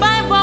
[0.00, 0.42] bible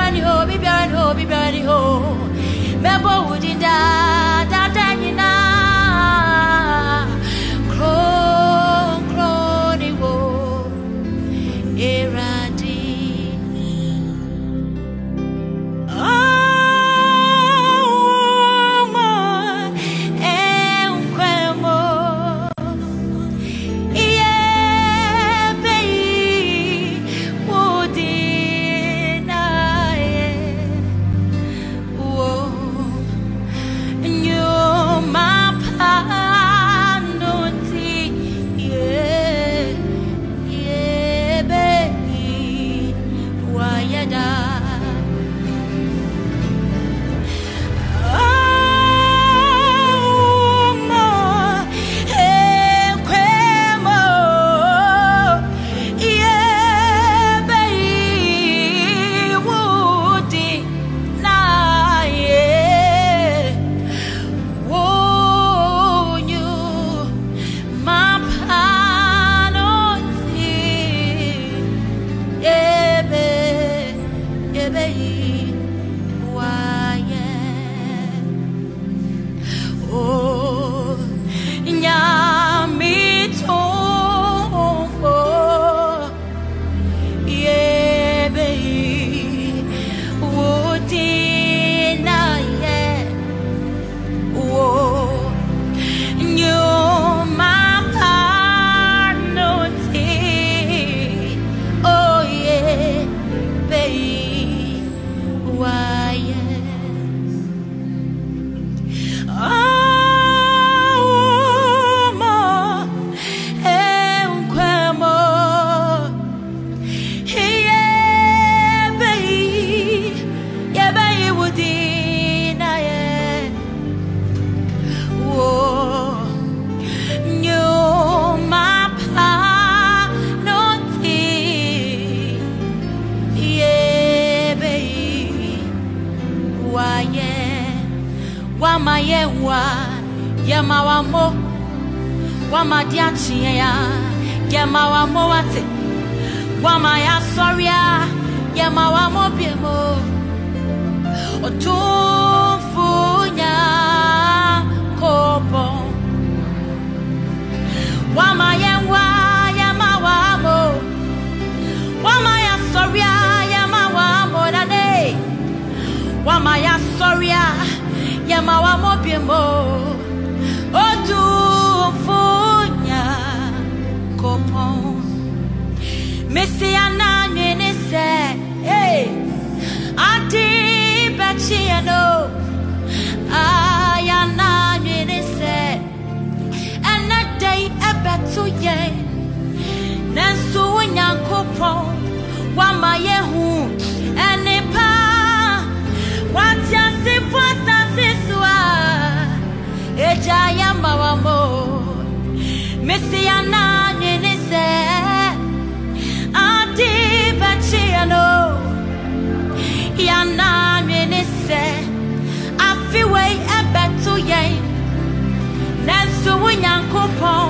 [216.63, 217.45] nyankopɔn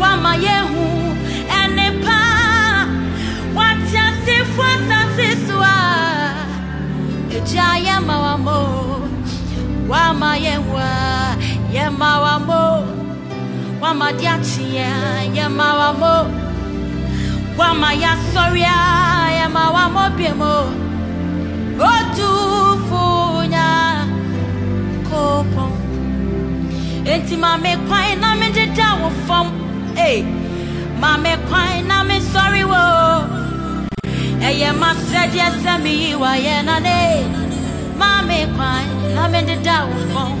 [0.00, 0.84] wama yɛhu.
[1.58, 2.86] Ɛne paa
[3.56, 5.62] wate asefo asase so a
[7.36, 8.58] ɛgya yɛma wa mo.
[9.90, 10.94] Wama yɛasɔre
[18.64, 18.66] a
[19.38, 20.86] yɛma
[27.16, 27.56] enti ma
[28.20, 28.35] na
[29.06, 29.46] wo fam
[30.08, 30.18] ei
[31.02, 32.82] ma me kwan na mesɔre wo.
[34.48, 36.98] Ɛyɛ masɛdeɛ sɛ meyi wayɛ nane
[38.00, 40.32] ma me kwan na mededa wo fam.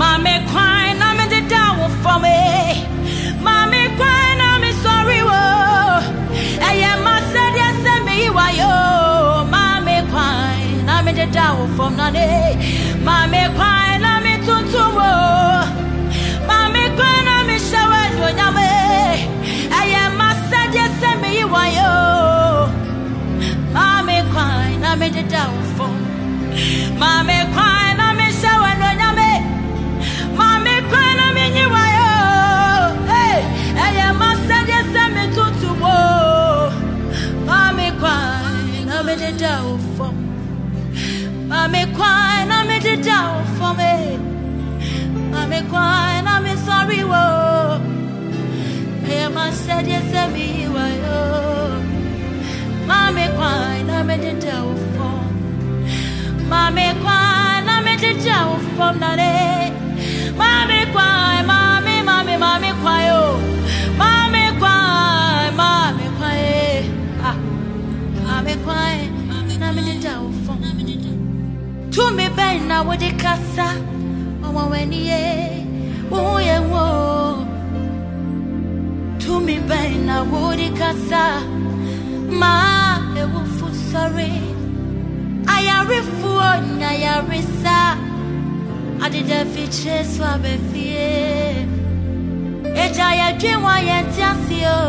[0.00, 2.74] Ma me kwan na mededa wo fam ei
[3.46, 5.42] ma me kwan na mesɔre wo.
[6.68, 12.28] Ɛyɛ masɛdeɛ sɛ meyi wayɛ o ma me kwan na mededa wo fam nane
[13.06, 14.12] ma me kwan na
[25.30, 25.94] me fam.
[26.98, 29.30] Mame kwan na me hyɛ wo anuonyame.
[30.38, 33.06] Mame kwan na me nyi wo ayɛ o.
[33.10, 33.38] Hey,
[33.84, 35.96] ɛyɛ m'asɛdeɛ sɛ metutu wo.
[37.46, 40.14] Mame kwan na me deda wo fam.
[41.48, 43.78] Mame kwan na me deda wo fam.
[43.80, 44.18] eh.
[45.32, 47.24] Mame kwan na me sɔre wo.
[49.08, 51.30] Ɛyɛ m'asɛdeɛ sɛ meyi wo ayɛ o.
[52.90, 54.79] Mame kwai na me de for.
[56.50, 59.34] Mame kwai na me de tell for na de.
[60.40, 63.36] Mame kwai, mame, mame, mame kwai oh.
[64.00, 66.44] Mame kwai, mame kwai.
[67.28, 67.36] Ah,
[68.26, 68.96] mame kwai
[69.60, 70.56] na me de tell for.
[71.94, 73.68] To me ben na wo de kasa.
[74.40, 75.24] Mama weni ye,
[76.10, 76.84] wo ye wo.
[79.22, 81.24] To me ben na wo de kasa.
[82.40, 82.52] ma
[83.20, 84.59] ewufu sọrị ayarifu
[89.02, 91.66] adịda fiche so abefie
[92.84, 94.80] eja ya dwe nwa ya ntị asị o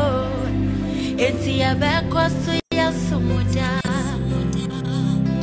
[1.25, 3.69] enti ya bɛkɔ so ya somuda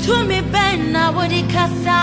[0.05, 1.99] tumi bɛn na wodi kasa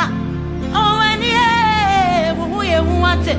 [0.84, 3.34] ɔwani e wuhu yɛ hu ate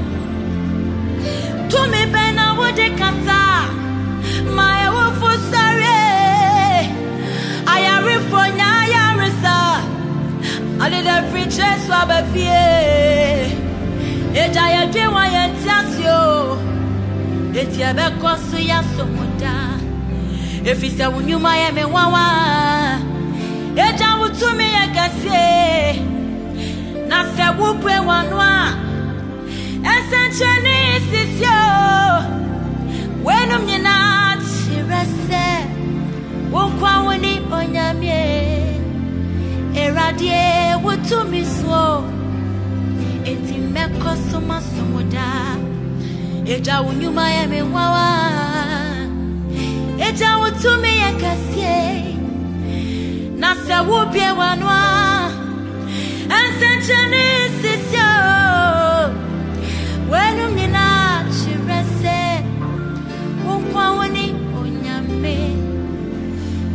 [1.70, 3.38] tumi bɛn na wodi kasa
[4.56, 4.85] ma
[11.16, 13.52] adịda fiche so abefie
[14.34, 16.58] eja ya dwe nwa ya ntị asị o.
[17.54, 19.54] Enti ya bɛkɔ so ya somuda
[20.64, 22.24] ɛfiri sɛ wo nnwuma yɛ me nwanwa
[23.76, 25.96] ɛgya wo tumi yɛ kɛseɛ
[27.08, 28.74] na sɛ wobue w'ano a
[29.92, 30.76] ɛnsɛnkyerɛnne
[31.08, 31.66] sisi o.
[33.24, 35.44] W'anom nyinaa kyerɛ sɛ
[36.52, 38.18] wo nkwa wo ne onyame
[39.86, 42.04] awurade wo tumi so
[43.30, 45.56] enti mɛkɔ so masom daa
[46.52, 48.06] ɛgya wo nnwuma yɛ me nwanwa
[50.06, 51.78] Eja utumi ya kasie.
[53.40, 54.80] Na se wubie wanwa.
[56.36, 57.24] Ansenchani
[57.60, 58.10] sisyo
[60.10, 62.44] Wenu mnina chirese.
[63.50, 64.26] Unkwa wani
[64.60, 65.38] onyame.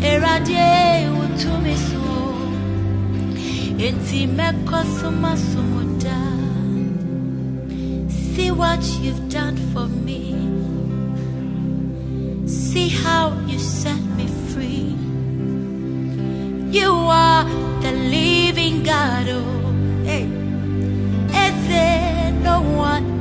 [0.02, 1.91] Eradie utumi so
[3.88, 6.20] Enti meko suma sumuda
[8.32, 10.22] See what you've done for me.
[12.48, 14.96] See how you set me free.
[16.78, 17.44] You are
[17.82, 19.28] the living God.
[19.30, 20.26] Oh, hey.
[21.46, 23.21] Is there no one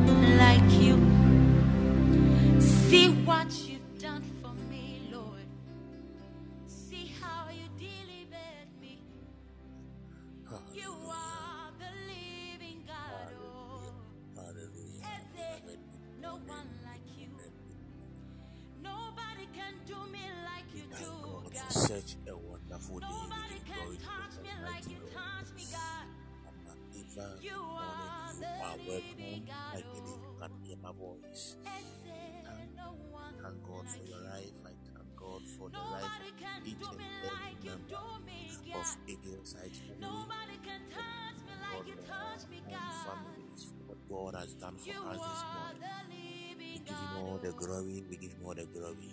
[47.42, 48.04] the glory.
[48.08, 49.10] We give Him all the glory.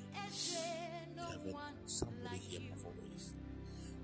[1.15, 1.55] Beloved,
[1.85, 3.33] somebody hear my voice.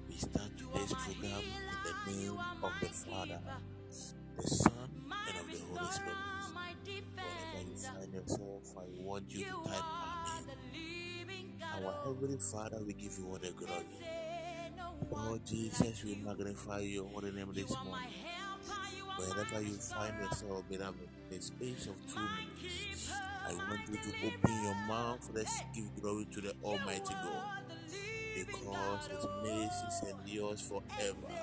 [0.07, 1.51] We start today's program in
[1.83, 3.39] the name of the Father,
[4.37, 4.73] the Son,
[5.27, 6.17] and of the Holy Spirit.
[7.15, 9.83] Whenever you find yourself, I want you to type
[10.75, 11.85] Amen.
[11.85, 13.85] Our Heavenly Father, we give you all the glory.
[15.11, 17.93] Lord Jesus, we magnify your holy name this morning.
[19.17, 20.97] Wherever you find yourself, beloved,
[21.31, 22.92] in the space of two minutes,
[23.53, 25.29] I want you to open your mouth.
[25.33, 27.43] Let's give glory to the Almighty God
[28.35, 29.07] because.
[29.07, 29.29] His Oh,
[30.09, 31.33] endures forever.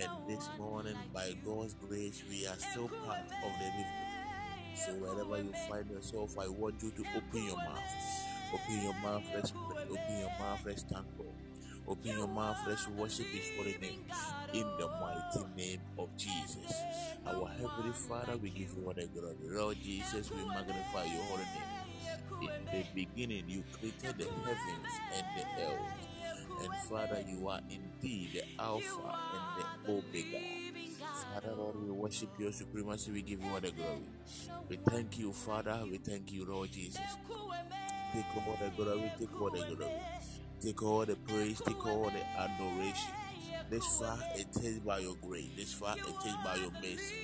[0.00, 1.34] And this morning, by?
[1.44, 3.86] God's grace, we are still part of the living.
[4.74, 7.94] So wherever you find yourself, I want you to open your mouth.
[8.54, 9.52] Open your mouth, let's.
[9.52, 11.49] Open your mouth, let's thank God.
[11.90, 14.04] Open your mouth, let's worship His holy name.
[14.52, 16.72] In the mighty name of Jesus.
[17.26, 18.84] Our Heavenly Father, we give you?
[18.86, 19.34] all the glory.
[19.42, 21.80] Lord Jesus, we magnify your holy name.
[22.42, 26.62] In the beginning, you created the heavens and the earth.
[26.62, 30.38] And Father, you are indeed the Alpha and the Omega.
[31.34, 33.10] Father, Lord, we worship your supremacy.
[33.10, 34.08] We give you all the glory.
[34.68, 35.82] We thank you, Father.
[35.90, 37.00] We thank you, Lord Jesus.
[38.14, 39.90] Take all the glory, take all the glory.
[40.60, 43.14] Take all the praise, take all the adoration.
[43.70, 45.50] This far it is by your grace.
[45.56, 47.14] This far it is by your mercy.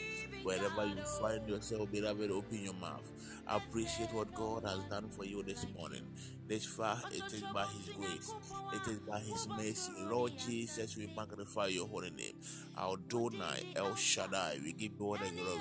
[0.43, 3.11] Wherever you find yourself, beloved, open your mouth.
[3.47, 6.03] Appreciate what God has done for you this morning.
[6.49, 8.33] This far it is by His grace.
[8.73, 9.93] It is by His mercy.
[10.09, 12.35] Lord Jesus, we magnify your holy name.
[12.79, 15.61] Our di El Shaddai, we give you all the glory.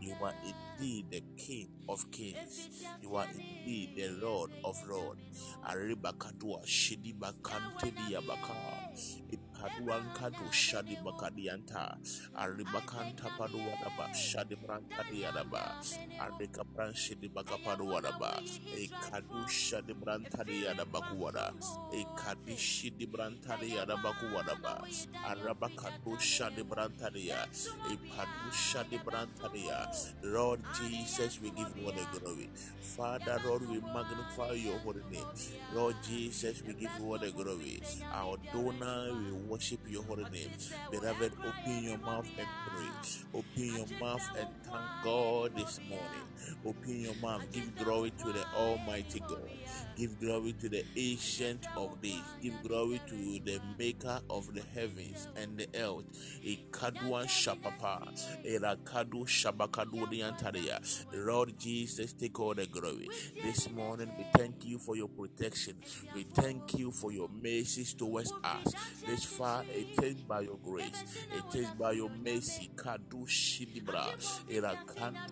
[0.00, 2.68] You are indeed the King of kings.
[3.02, 5.18] You are indeed the Lord of lords.
[9.66, 10.96] Eba Kadu Shadi.
[11.02, 11.96] Bakadianta
[13.38, 15.76] Paduadaba Nabie, Shadi Brantadiadaba
[17.88, 22.06] wo na Bakapaduadaba woyi E Kadu Shadi efiri Brantadiadabakuada nkoasom E.
[22.16, 23.06] Kadishi di
[23.58, 26.64] Ɛyɛ wo a na Brantadiadabakuadaba woyi Daniel firi Arabakadu Shadi.
[26.64, 27.48] Brantadia
[27.92, 29.88] E Padu obiara Shadi yɛ bɛsom Brantadia.
[30.22, 32.50] Lord Jesus, we give you all the glory.
[32.80, 35.26] Father, Lord, we magnify your holy name.
[35.74, 35.96] Lord.
[36.02, 37.82] Jesus, we give you all the glory.
[38.12, 40.50] Our donor, we worship your holy name.
[40.90, 43.38] Beloved, open your mouth and pray.
[43.38, 46.26] Open your mouth and thank God this morning.
[46.66, 47.42] Open your mouth.
[47.52, 49.48] Give glory to the Almighty God.
[49.96, 52.20] Give glory to the ancient of days.
[52.42, 56.04] Give glory to the maker of the heavens and the earth.
[57.04, 58.02] Wo Shapapa.
[58.44, 60.80] Erakadu Shabakadu Diantaria.
[61.12, 63.08] Lord Jesus, take all the glory.
[63.42, 65.76] This morning, we thank you for your protection.
[66.14, 68.72] We thank you for your mercies towards us.
[69.06, 71.04] This far, it is by your grace.
[71.32, 72.70] It is by your mercy.
[72.76, 74.06] Kadu Shidibra.
[74.06, 75.26] Agyefo Era mfiti ase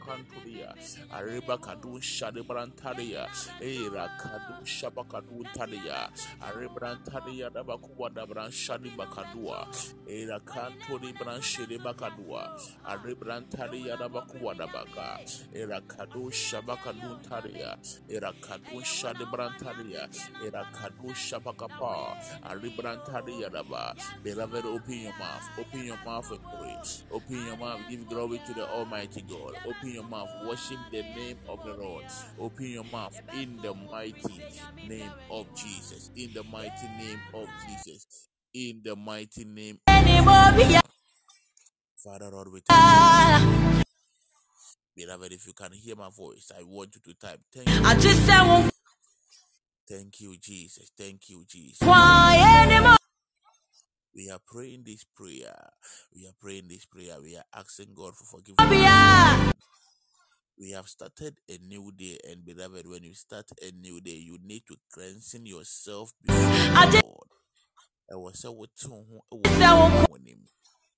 [0.00, 0.74] Kantoria
[1.12, 1.58] Areba.
[1.60, 3.28] Kadu Shadibrantaria.
[3.60, 4.64] Yɛgyina Era Kadu hɔ.
[4.64, 6.10] Shabakadu hɔ.
[6.40, 9.68] Arebrantaria Daba Kuwada Branshadiba Ɔhene Kadua.
[9.68, 9.94] bɛto.
[10.08, 11.94] Era Ɔhene wo Kantoni Branshediba.
[11.94, 12.58] Kadua.
[12.84, 14.66] Arebrantaria Yɛwura Daba wɔ Kuwada.
[14.72, 15.20] Baka.
[15.54, 17.76] Era Kadu Ɔse yɛntie Shabakadun Taria.
[17.78, 18.00] onyame.
[18.08, 20.08] Era Kadu Ɛyɛ wo Shadibrantaria.
[20.08, 22.16] nyanteteɛ Era Kadu Shabakapa.
[22.42, 22.71] w'ani
[24.22, 25.48] Beloved, open your mouth.
[25.58, 26.76] Open your mouth and pray.
[27.12, 27.80] Open your mouth.
[27.88, 28.68] Give glory to the.
[28.72, 29.54] Almighty God.
[29.66, 30.28] Open your mouth.
[30.46, 32.04] Worship the name of the Lord.
[32.38, 35.46] Open your mouth in the bɛsom wo firi mighty name of.
[35.54, 36.10] Jesus.
[36.16, 38.28] In the mighty name of Jesus.
[38.54, 40.82] In the mighty name of Ɛnim Jesus.
[42.02, 43.82] Father Lord, we thank you.
[44.96, 47.40] Beloved, if you can hear my voice, I want you to type.
[47.54, 47.80] Thank you.
[47.82, 48.71] Agye sɛ wo
[49.88, 50.90] Thank you, Jesus.
[50.96, 51.80] Thank you, Jesus.
[51.82, 52.96] nkwa ɛnim
[54.14, 55.72] We are praying this prayer.
[56.14, 57.20] We are praying this prayer.
[57.22, 59.52] We are asking God for forgiveness.
[60.58, 64.38] We have started a new day, and beloved, when you start a new day, you
[64.44, 67.28] need to cleansing yourself before God.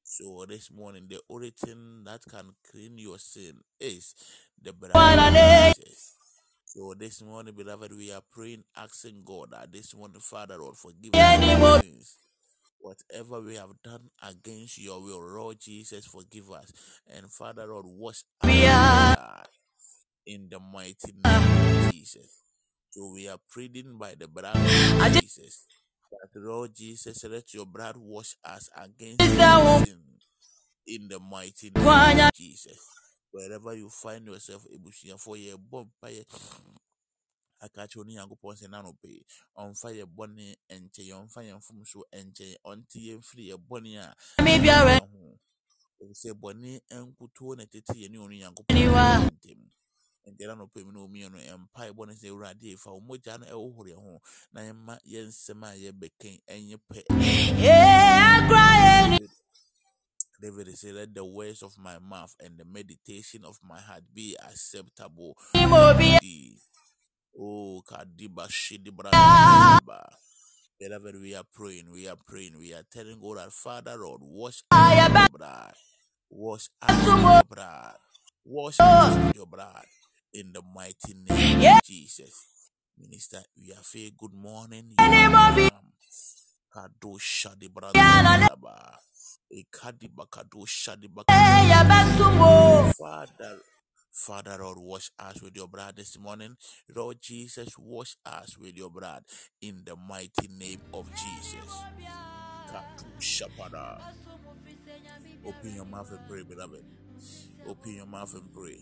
[0.02, 4.14] So this morning, the only thing that can clean your sin is
[4.60, 6.16] the blood of Jesus.
[6.74, 11.14] So this morning, beloved, we are praying, asking God that this morning, Father Lord, forgive
[11.14, 12.16] us Yeni our mo- sins.
[12.80, 16.72] Whatever we have done against your will, Lord Jesus, forgive us.
[17.08, 19.14] And Father Lord, wash us with your Obia.
[19.14, 19.48] blood
[20.26, 22.40] in the mighty name of Jesus.
[22.90, 25.66] So we are pleading by the blood of Jesus
[26.10, 30.00] that Lord Jesus, let your blood wash us against Sɛ our wo sin
[30.86, 31.86] in the mighty name
[32.20, 32.78] of Jesus.
[33.34, 36.22] Wherever you find yourself, ebusuafo yɛ bɔ mpaeɛ
[37.64, 39.10] aka kyerɛ ne nyankopɔn sɛ nanopɛ
[39.58, 43.90] ɔmfa yɛ bɔne nkyɛ yɛn ɔmfa yɛn mfomso nkyɛ yɛn ɔnte yɛn firi yɛ bɔne
[43.98, 45.38] a Mi yɛayɛ biara ho.
[46.00, 49.26] Ɛfisɛ bɔne nkutuo na ɛtete yɛne ɔno nyankopɔn niwa.
[49.26, 49.60] ntam.
[50.30, 53.88] Nti na nɔpɛ mu ne ɔmmienu ɛmpae bɔne sɛ awurade ɛfa wo mogya no ɛwohoro
[53.90, 54.20] yɛn ho
[54.52, 57.02] na yɛma yɛn nsɛm a yɛbɛkɛn ɛnyɛ pɛ.
[57.66, 59.26] Eh, akra yeni.
[60.44, 65.34] David Let the words of my mouth and the meditation of my heart be acceptable
[65.56, 66.18] Mo unto bia.
[66.20, 66.58] thee.
[67.40, 69.08] Oh, Kadiba Shidibra.
[70.78, 74.62] Beloved, we are praying, we are praying, we are telling God that Father Lord, wash
[74.70, 75.20] us Aya with ba.
[75.20, 75.74] your blood.
[76.28, 77.32] Wash us with Sumo.
[77.32, 77.96] your blood.
[78.44, 78.78] Wash
[79.34, 79.86] your blood.
[80.34, 82.68] In the mighty name of Jesus.
[83.00, 84.92] Minister, we are saying good morning.
[86.74, 87.00] You Yeni are mo bia.
[87.00, 87.00] welcome.
[87.04, 88.48] Kado Shadi Na ne.
[88.48, 88.86] Brother
[91.28, 92.94] Shadi ya ba sumo.
[92.98, 93.58] Father,
[94.12, 96.56] Father, Lord, wash us with your blood this morning.
[96.94, 99.24] Lord Jesus, wash us with your blood
[99.62, 101.84] in the mighty name of Jesus.
[102.68, 104.00] Katu Shapada.
[105.46, 106.84] Open your mouth and pray, beloved.
[107.68, 108.78] Open your mouth and pray.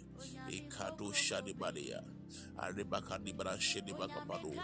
[0.51, 2.01] Ekado Shadibadia.
[2.59, 4.55] Aribaka Dibra Shedibakapado.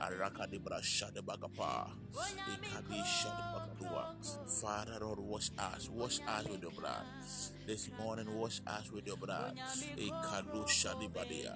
[0.00, 1.90] Araka Dibra Shadibakapa.
[2.14, 4.50] Ekadi Shadibakadua.
[4.60, 5.88] Father, Lord, wash us.
[5.90, 7.04] Wash us with your blood.
[7.66, 9.58] This morning, wash us with your blood.
[9.96, 11.54] Ekado Shadibadia.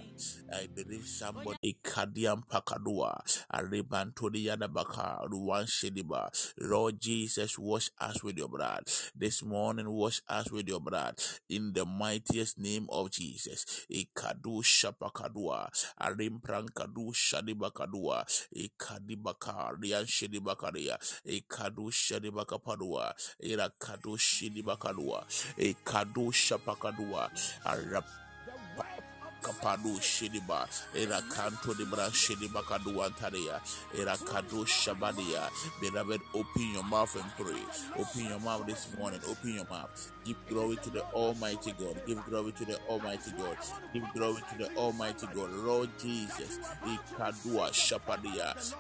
[0.53, 3.21] I believe somebody Ekadiam Pakadua.
[3.53, 5.29] Aribantodi Yadabaka.
[5.29, 6.31] Ruwan Shediba.
[6.61, 8.85] Lord Jesus, wash us with your blood.
[9.17, 13.87] This morning, wash us with your blood in the mightiest name of Jesus.
[13.91, 18.25] Ikadu shapakadua, arimprankadu shadibakadua,
[18.55, 25.25] ikadibaka, rian shidibakaria, ikadu shadibakapadua, irakadu shidibakadua,
[25.59, 27.31] ikadu shapakadua,
[27.65, 28.07] arap
[29.43, 33.61] kapadu shidiba era kanto de bra shidiba kadu antaria
[33.99, 35.51] era kadu shabadia
[35.81, 37.63] beloved open your mouth and pray.
[37.99, 39.21] Open your mouth this morning.
[39.29, 42.01] Open your mouth give glory to the almighty god.
[42.07, 43.57] Give glory to the almighty god.
[43.93, 45.51] Give glory to the almighty god.
[45.53, 46.59] Lord jesus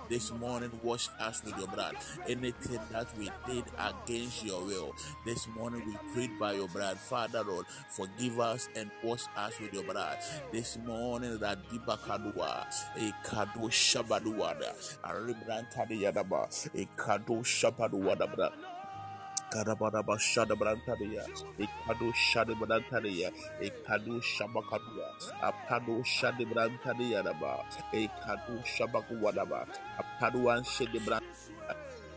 [0.08, 1.96] this morning wash us with your blood.
[2.28, 6.98] Anything that we did against your will this morning we prayed by your blood.
[6.98, 10.18] Father lord forgive us and wash us with your blood.
[10.52, 13.12] This morning that Radiba Kadua, a
[13.68, 18.52] Shabaduada, a Ribrantadi Yadaba, a Kado Shabaduada.
[19.52, 21.26] Karabadaba Shadabrantadia,
[21.60, 29.66] a Kado Shadabrantadia, a Kado Shabakadua, a Pado Shadabrantadia, a Kado Shabakuadaba,
[29.98, 31.20] a Paduan Shadabran.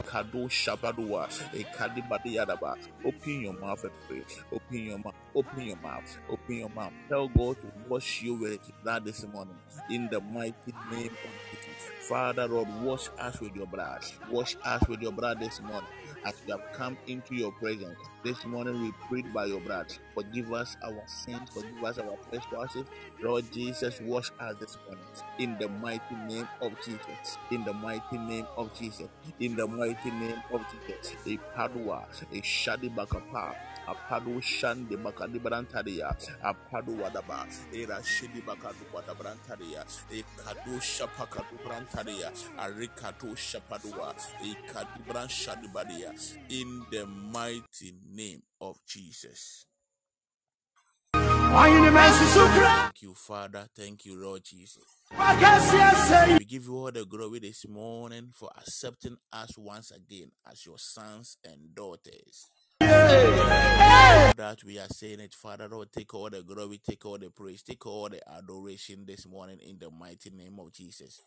[0.04, 2.78] Kado Shabadua, a Kadibadiadaba.
[3.04, 4.24] Open your mouth and pray.
[4.52, 5.16] Open your mouth.
[5.34, 6.18] Open your mouth.
[6.30, 6.94] Open your mouth.
[7.10, 9.56] Tell God to wash you with blood this morning.
[9.90, 12.08] In the mighty name of Jesus.
[12.08, 14.02] Father, Lord, wash us with your blood.
[14.30, 15.90] Wash us with your blood this morning.
[16.26, 17.98] As we have come into your presence.
[18.24, 19.88] This morning we prayed by your blood.
[20.16, 21.50] Forgive us our sins.
[21.52, 22.86] Forgive us our trespasses.
[23.24, 25.06] Lord Jesus, wash us this morning.
[25.40, 27.38] In the mighty name of Jesus.
[27.52, 29.10] In the mighty name of Jesus
[29.42, 31.16] in the mighty name of Jesus.
[31.28, 33.56] A padua, a shadi bakapa,
[33.88, 41.58] a padu shandi bakadi brantaria, a padu wadaba, a rashidi bakadu wadabrantaria, a kadu shapakadu
[41.66, 46.15] brantaria, a rikatu shapadua, a kadibran shadibadia,
[46.50, 49.66] in the mighty name of Jesus.
[51.14, 53.68] Thank you, Father.
[53.76, 54.84] Thank you, Lord Jesus.
[56.38, 60.78] We give you all the glory this morning for accepting us once again as your
[60.78, 62.48] sons and daughters.
[62.80, 67.62] That we are saying it, Father, Lord, take all the glory, take all the praise,
[67.64, 71.22] take all the adoration this morning in the mighty name of Jesus.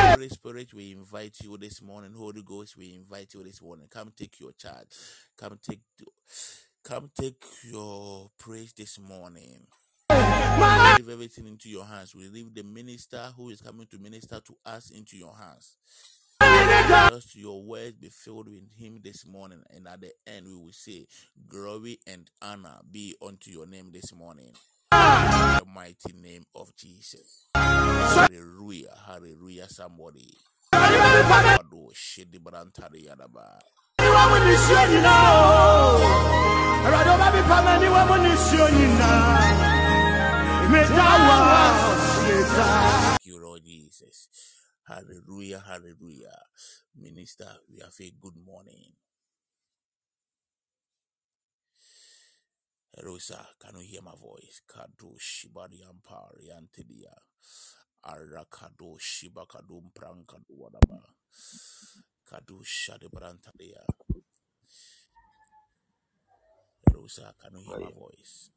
[0.00, 2.12] Holy Spirit, we invite you this morning.
[2.16, 3.86] Holy Ghost, we invite you this morning.
[3.90, 4.88] Come take your charge.
[5.36, 5.80] Come take
[6.82, 9.66] come take your praise this morning.
[10.10, 10.16] We
[10.96, 12.14] leave everything into your hands.
[12.14, 15.76] We leave the minister who is coming to minister to us into your hands.
[17.10, 20.72] Just your words be filled with him this morning, and at the end we will
[20.72, 21.06] say,
[21.48, 24.52] Glory and honor be unto your name this morning.
[25.74, 27.48] Mighty name of Jesus.
[27.54, 28.94] Hallelujah.
[29.06, 29.68] Hallelujah.
[29.68, 30.28] Somebody.
[43.12, 44.28] Thank you, Lord Jesus.
[44.86, 45.62] Hallelujah.
[45.66, 46.36] Hallelujah.
[46.96, 48.92] Minister, we have a good morning.
[53.18, 53.38] Sir.
[53.60, 54.62] Can you hear my voice?
[54.68, 57.14] Kado shibari ampari antidia.
[58.04, 61.00] Arakado shibakadum prankadu wadaba.
[62.28, 63.84] Kado shade brantadia.
[66.86, 67.06] Hello.
[67.42, 68.50] Can you hear my voice?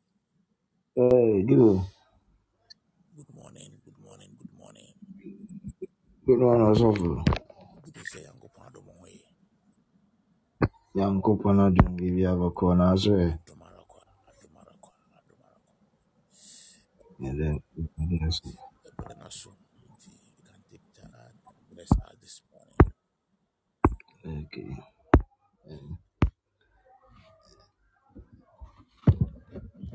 [0.95, 1.82] Hey, good.
[3.17, 3.82] Good morning.
[3.86, 4.32] Good morning.
[4.39, 4.93] Good morning.
[6.26, 7.26] Good one ọsọfọ.
[7.84, 9.21] Good is the way.
[10.95, 13.28] Nyankopɔn adom biribi abɛkɔ n'aso ɛ.
[13.34, 13.43] Adomarakwa.
[13.43, 13.55] Adomarakwa.
[17.19, 18.56] and then the next one.
[19.08, 19.56] The next one.
[19.82, 19.89] You
[20.45, 24.45] can take that and bless her this morning.
[24.47, 24.78] Okay.
[25.69, 25.97] And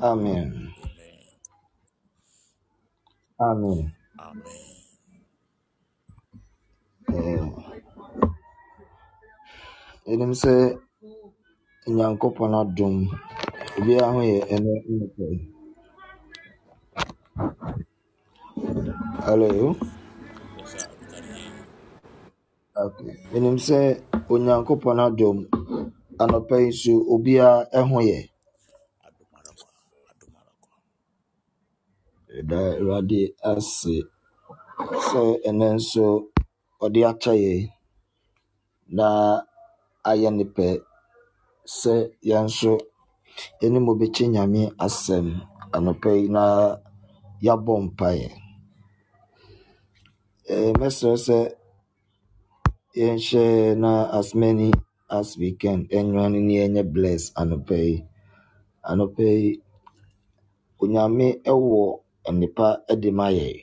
[0.02, 0.72] Amen.
[3.40, 3.92] Amen.
[7.11, 7.14] Eh.
[7.14, 7.54] Amen.
[10.12, 10.54] Enim sɛ
[11.96, 12.96] Nyankopɔn adom
[13.78, 15.26] obiara ho yɛ ɛnɛ nnɔkɔe.
[19.26, 19.76] Hello.
[20.57, 20.85] Yes, sir.
[21.00, 21.61] We can hear you.
[22.85, 23.12] Okay.
[23.35, 23.81] Ɛnim sɛ
[24.33, 25.38] Onyankopɔn adom
[26.22, 28.18] anɔpɛ yi so obiara ho yɛ.
[29.07, 29.68] Adomarakwa.
[30.11, 30.68] Adomarakwa.
[32.38, 33.94] Ɛda Awurade ase
[35.09, 36.07] sɛ ɛnɛ nso
[36.85, 37.62] ɔde akyɛ yɛn
[38.96, 39.09] na
[40.11, 40.66] ayɛ ne pɛ
[41.79, 41.94] sɛ
[42.29, 42.72] yɛn nso
[43.61, 45.26] yɛne mo bɛkyɛ Nyame asɛm
[45.76, 46.44] anɔpɛ yi na
[47.44, 48.29] yɛabɔ mpaeɛ.
[50.53, 51.38] Eh, Mɛsrɛ sɛ
[53.00, 53.44] yɛnhyɛ
[53.83, 54.70] na as many
[55.18, 57.96] as we can ɛnnuane ne yɛnyɛ bless anɔpɛ yi.
[58.90, 59.50] Anɔpɛ yi,
[60.83, 61.81] Onyame ɛwɔ
[62.33, 62.68] nnepa
[63.03, 63.59] de ma yɛn.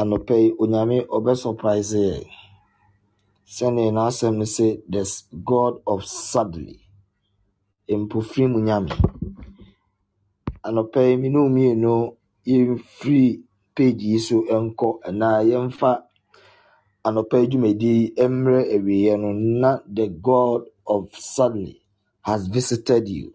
[0.00, 2.24] Anɔpɛ yi, Onyame ɔbɛ surprise yɛn.
[3.46, 5.02] Sɛnea n'asɛm no sɛ the
[5.44, 6.80] God of suddenly.
[7.88, 8.92] Mpofiri mu Nyame.
[10.66, 11.94] Anɔpɛ yi, me mmienu
[12.50, 13.24] yɛmfiri
[13.74, 15.90] page yi so nkɔ anaa yɛmfa
[17.06, 17.92] anɔpɛ yi dwumadi
[18.32, 21.02] mmerɛ awieeɛ no na the God of
[21.34, 21.76] suddenly
[22.28, 23.26] has visited you.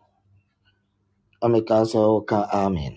[1.42, 2.96] Na meka sɛ ɔka amen.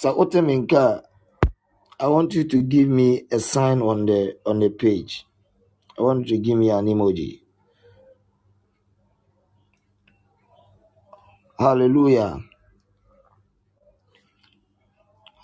[0.00, 1.02] Sɛ wote me nka
[2.00, 5.26] want you to give me a sign on the on the page.
[5.98, 7.45] I want you to give me an emoji.
[11.58, 12.38] Hallelujah.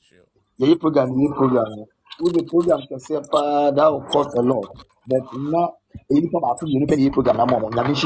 [0.00, 0.26] Sure.
[0.58, 1.86] the program, the program,
[2.20, 4.68] with the program can say, pa, that will cost a lot.
[5.08, 5.74] But not,
[6.10, 7.96] you come out to the program, I'm on, I'm in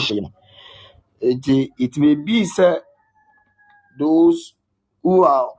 [1.20, 2.80] It, it may be said
[3.98, 4.54] those
[5.02, 5.50] who are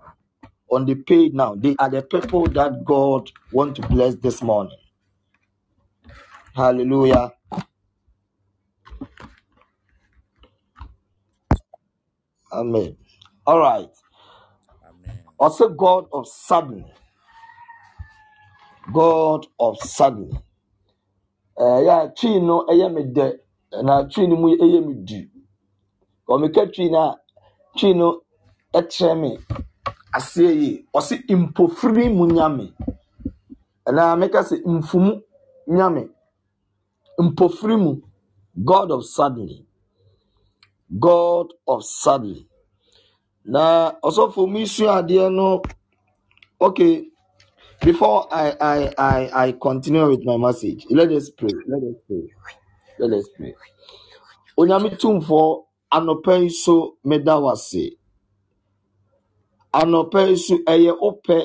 [0.72, 4.78] on the page now, they are the people that God want to bless this morning.
[6.56, 7.34] Hallelujah.
[12.52, 12.98] Amen.
[13.46, 13.90] All right.
[14.88, 15.20] Amen.
[15.40, 16.86] Also, God of sudden.
[18.94, 20.32] God of sudden.
[21.60, 23.34] Yeah, tree no, eh, ɛyɛ me dɛ,
[23.84, 25.30] na tree no mu eh, ɛyɛ me du.
[26.30, 27.16] Ɔmeka tree na
[27.78, 28.22] tree no
[28.78, 29.30] ɛkyerɛ me
[30.18, 30.70] aseɛ yi.
[30.98, 32.66] Ɔsi mpofiri mu nyame.
[33.96, 35.12] Na meka sɛ mfumu
[35.68, 36.04] nyame.
[37.20, 37.92] Mpofiri mu.
[38.70, 39.66] God of suddenly.
[41.00, 42.48] God of suddenly.
[43.46, 45.62] Na ɔsɔfo mu sua adeɛ no.
[46.62, 47.10] Okay.
[47.82, 51.52] Before I, I, I, I continue with my message, let us pray.
[51.68, 52.24] Let us pray.
[52.98, 53.54] Let us pray.
[54.58, 56.50] Onyame tumfo anɔpa yi
[57.04, 57.98] meda wase.
[59.80, 61.38] Anɔpa yi so ɛyɛ wopɛ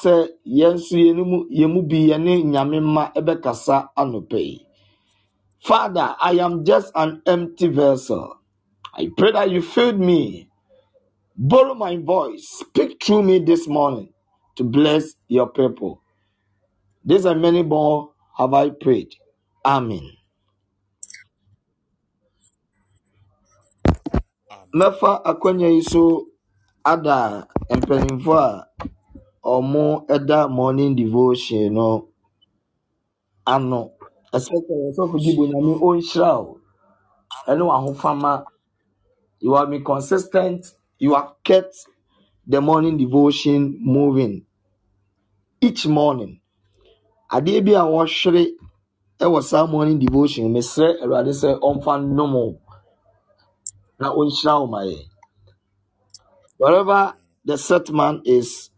[0.00, 0.14] sɛ
[0.58, 4.56] yɛn nso yɛn mu yɛn mu bi yɛne nyame mma ɛbɛkasa anɔpa yi.
[5.68, 8.36] Father, I am just an empty vessel.
[8.94, 10.48] I pray that you filled me.
[11.36, 12.46] Borrow my voice.
[12.60, 14.12] Speak through me this morning
[14.56, 16.02] to bless your people.
[17.04, 19.14] This and many more have I prayed.
[19.66, 19.98] Amen.
[19.98, 20.12] Amen.
[24.78, 26.02] mɛfa akonnwa yi so
[26.84, 27.46] ada
[27.86, 28.66] mpanimfoɔ
[29.44, 32.08] a wɔda morning devotion no
[33.46, 33.92] ano.
[34.32, 36.60] Especially ɔsɔfo gyibo nyame ɔnhyira wo.
[37.48, 38.44] Ɛne w'ahofama
[39.40, 40.66] you have been consistent.
[40.98, 41.74] You have kept
[42.46, 44.46] the morning devotion moving.
[45.60, 46.40] Each morning.
[47.30, 48.52] Adeɛ bi a wɔhwere
[49.20, 52.58] ɛwɔ saa morning devotion mesrɛ awurade sɛ ɔmfa nnom
[54.00, 54.98] na ɔnhyira wo ma yɛ.
[56.58, 57.14] Wherever
[57.46, 58.70] the set man is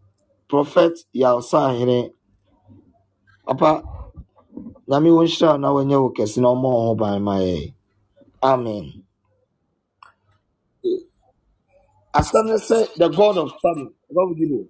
[0.48, 2.12] prophet yalsahene
[3.46, 3.84] papa
[4.88, 7.74] nyame wo nhyira wo na wɔnyɛ wo kɛse na ɔmmɔ wo ho ban ma yɛ
[8.42, 9.04] amen.
[12.44, 14.68] Ne sɛ the god of sudden ɔbɛwo gyi no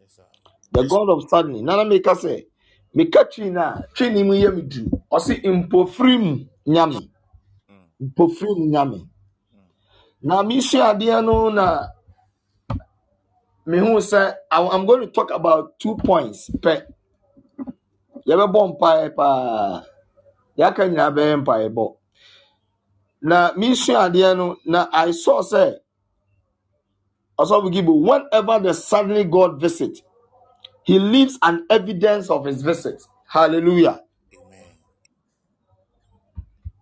[0.00, 0.26] Yes, sir.
[0.72, 2.46] the god of sudden nana meka sɛ
[2.96, 7.10] meka twi no a twi ne mu yɛ me du ɔse mpofiri mu nyame
[7.70, 7.88] Mm.
[8.02, 9.08] mpofiri mu nyame
[10.22, 11.88] na mesua adeɛ na
[13.66, 16.50] mehu sɛ I- i'm going to talk about two points.
[16.62, 16.86] Pe, pɛ
[18.28, 19.82] yɛbɛbɔ mpaeɛ paa.
[20.58, 21.96] Yɛaka nyinaa bɛyɛ mpaeɛbɔ
[23.22, 25.78] na mesua adeɛ no na i saw sɛ
[27.40, 29.98] ɔsɔfo gibo whenever the suddenly god visit
[30.84, 33.02] he leaves an evidence of his visit.
[33.28, 34.02] Hallelujah.
[34.34, 34.78] Amen.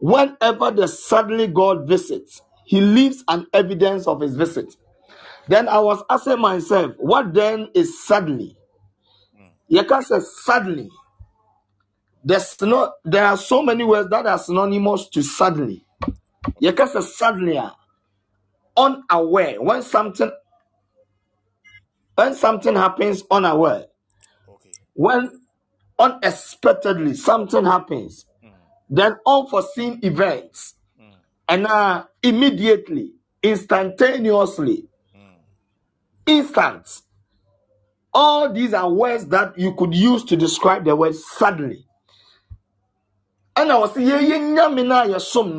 [0.00, 4.76] whenever the suddenly god visits he leaves an evidence of his visit
[5.48, 8.56] then i was asking myself what then is suddenly
[9.70, 10.90] yɛka sɛ suddenly
[12.24, 15.84] there's no there are so many words that are synonymous to suddenly
[16.62, 17.74] yɛka sɛ suddenly a
[18.76, 20.30] unaware when something
[22.16, 23.86] when something happens unaware
[24.48, 24.76] Okay.
[24.94, 25.30] when
[25.98, 28.52] unexpectedly something happens Mm.
[28.90, 31.14] then unforeseen events Mm.
[31.48, 34.88] and uh, immediately instantaneously.
[36.30, 37.02] Instant
[38.14, 41.84] all these are words that you could use to describe the word suddenly
[43.56, 44.68] and I was saying, no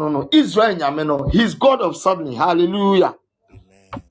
[0.10, 3.16] no Israel he's God of suddenly hallelujah
[3.52, 4.04] Amen.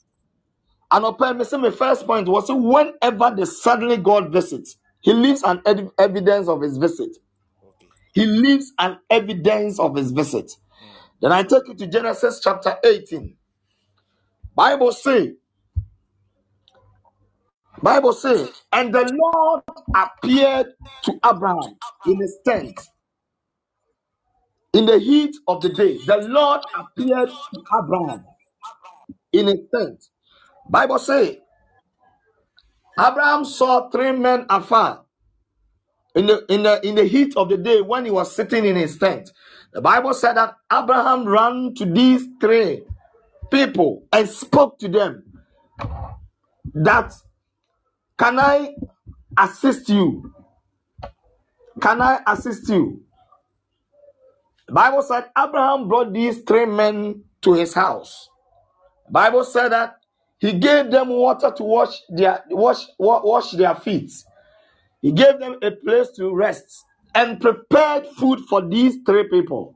[0.91, 5.63] And upon me, my first point was whenever the suddenly God visits, he leaves an
[5.67, 7.17] ed- evidence of his visit.
[8.13, 10.53] He leaves an evidence of his visit.
[11.21, 13.37] Then I take you to Genesis chapter 18.
[14.55, 15.35] Bible say,
[17.83, 19.63] Bible says, and the Lord
[19.97, 20.69] appeared
[21.05, 22.81] to Abraham in his tent
[24.75, 25.99] in the heat of the day.
[26.07, 28.25] The Lord appeared to Abraham
[29.33, 30.05] in his tent.
[30.71, 31.37] Bible says,
[32.99, 35.05] Abraham saw three men afar
[36.15, 38.77] in the in the in the heat of the day when he was sitting in
[38.77, 39.31] his tent.
[39.73, 42.83] The Bible said that Abraham ran to these three
[43.51, 45.25] people and spoke to them
[46.75, 47.13] that
[48.21, 48.75] can I
[49.39, 50.31] assist you?
[51.81, 53.03] Can I assist you?
[54.67, 58.29] The Bible said Abraham brought these three men to his house.
[59.07, 59.95] The Bible said that
[60.39, 64.13] he gave them water to wash their wash wash their feet.
[65.01, 69.75] He gave them a place to rest and prepared food for these three people.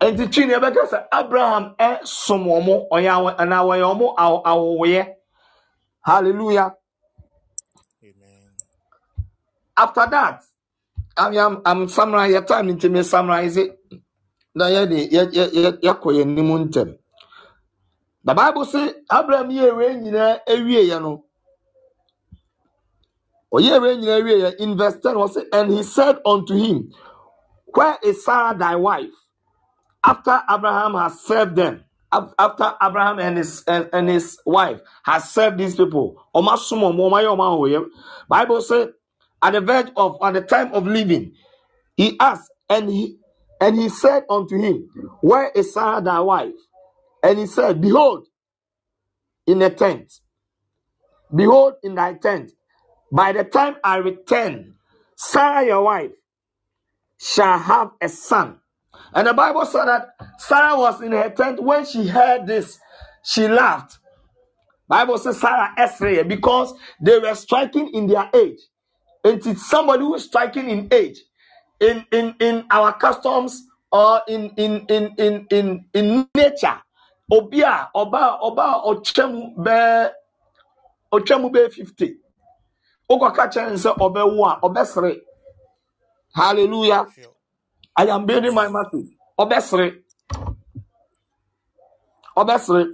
[0.00, 5.14] ɛbɛka sɛ abraham eh, anaa wɔyɛ wɔn awo awowoyɛ
[6.04, 6.74] hallelujah.
[8.04, 8.52] Amen.
[9.76, 10.42] after that
[11.16, 13.78] i am i'm summarize your time nti me summarize it.
[14.54, 16.98] Na yɛ de yɛ yɛ yɛ yɛkɔ yɛn anim ntɛm
[18.24, 21.24] the bible say abraham yɛ ewe nyinaa ewie yɛ no.
[23.52, 26.92] Ɔyɛ ewe nyinaa ewie yɛ in verse ten wɔ say and he said unto him
[27.74, 29.12] where is sarah thy wife?
[30.04, 31.84] After abraham has served them
[32.38, 36.22] after abraham and his and, and his wife has served these people
[38.28, 38.88] bible say
[39.42, 41.32] at the verge of at the time of living
[41.96, 43.18] he asked and he
[43.60, 44.88] and he said unto him
[45.22, 46.54] where is sarah thy wife
[47.22, 48.26] and he said behold
[49.46, 50.12] in a tent.
[51.34, 52.52] Behold in thy tent.
[53.12, 54.74] By the time i return
[55.16, 56.12] sarah your wife
[57.20, 58.58] shall have a son
[59.14, 61.62] and the bible said that sarah was in her tent.
[61.62, 62.78] When she heard this
[63.24, 63.98] she laughed.
[64.88, 68.60] Bible says sarah esraya because they were striking in their age.
[69.24, 71.18] And it's somebody who is striking in age
[71.80, 76.80] in in in our customs or in in in in in in nature.
[77.32, 80.12] Obia oba oba ochemu be
[81.12, 82.16] ochemu be 50
[83.10, 85.20] ukọka kyerɛ sɛ ɔbɛwo a ɔbɛsere
[86.34, 87.06] hallelujah.
[87.96, 89.96] I am building my message ɔbɛsere
[92.36, 92.86] ɔbɛsere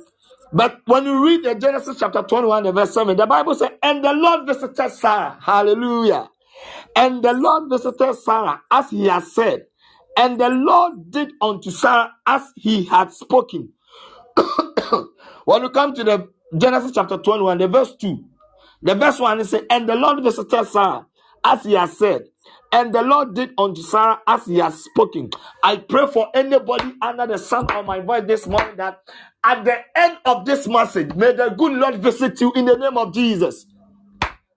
[0.53, 4.05] but when you read the genesis chapter 21 and verse 7 the bible says and
[4.05, 5.39] the lord visited sarah.
[5.43, 6.29] Hallelujah.
[6.97, 9.67] And the lord visited sarah as he had said
[10.17, 13.73] and the lord did unto sarah as he had spoken.
[15.47, 18.25] When you come to the genesis chapter 21 the verse 2
[18.83, 21.07] The verse one is say, and the Lord visited Sarah
[21.45, 22.25] as he has said,
[22.73, 25.31] and the Lord did unto Sarah as he has spoken.
[25.63, 29.01] I pray for anybody under the sound of my voice this morning that
[29.45, 32.99] at the end of this message, may the good Lord visit you in the name
[32.99, 33.67] of Jesus.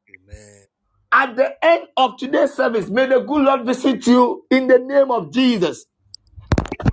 [0.10, 0.68] Amen.
[1.12, 5.12] At the end of today's service, may the good Lord visit you in the name
[5.12, 5.86] of Jesus.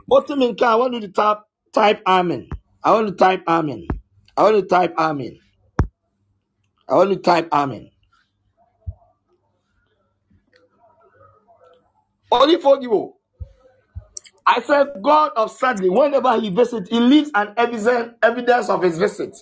[0.09, 1.39] Bottom in car, I want you to type,
[1.73, 2.49] type Amen.
[2.85, 3.87] I want to type Amen.
[4.37, 5.39] I want to type Amen.
[6.89, 7.91] I want to type Amen.
[12.31, 13.15] Only for you.
[14.47, 18.99] I said, God of suddenly, whenever he visits, he leaves an evidence, evidence of his
[18.99, 19.37] visit.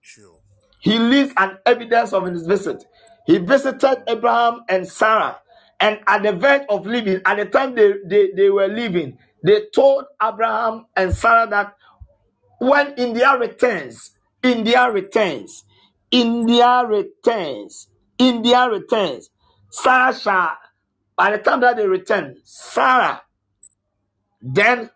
[0.00, 0.34] Sure.
[0.80, 2.84] He leaves an evidence of his visit.
[3.26, 5.40] He visited Abraham and Sarah.
[5.80, 9.62] And at the verge of leaving, at the time they, they, they were leaving, they
[9.74, 11.74] told Abraham and Sarah that
[12.58, 15.64] when India returns, India returns,
[16.10, 19.30] India returns, India returns,
[19.70, 20.56] Sarah shall,
[21.16, 23.22] by the time that they return, Sarah
[24.42, 24.90] then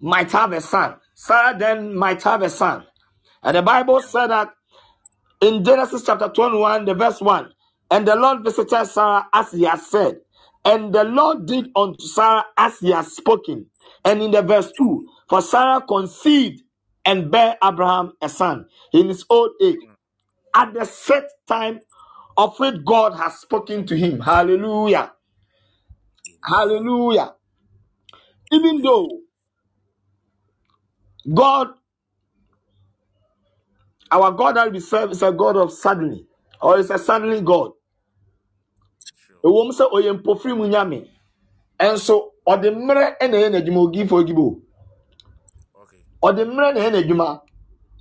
[0.00, 0.96] might have a son.
[1.14, 2.84] Sarah then might have a son.
[3.42, 4.50] And the Bible said that
[5.40, 7.52] in Genesis chapter 21, the verse 1,
[7.90, 10.20] and the Lord visited Sarah as he had said,
[10.64, 13.66] and the Lord did unto Sarah as he had spoken.
[14.04, 16.62] And in the verse 2, for Sarah conceived
[17.04, 19.80] and bare Abraham a son in his old age,
[20.54, 21.80] at the set time
[22.36, 24.20] of which God has spoken to him.
[24.20, 25.12] Hallelujah.
[26.44, 27.34] Hallelujah.
[28.52, 29.08] Even though
[31.34, 31.68] God
[34.10, 36.26] Our God that we serve is a God of suddenly,
[36.62, 37.72] or is a suddenly God.
[39.16, 39.36] Sure.
[39.44, 41.08] Ewom sɛ ɔyɛ mpofiri mu nyame,
[41.80, 44.62] ɛnso ɔde mmerɛ ɛna ɛyɛ n'adwuma ogifo ogibo.
[45.82, 45.98] Okay.
[46.22, 47.42] Ɔde mmerɛ na ɛyɛ n'adwuma.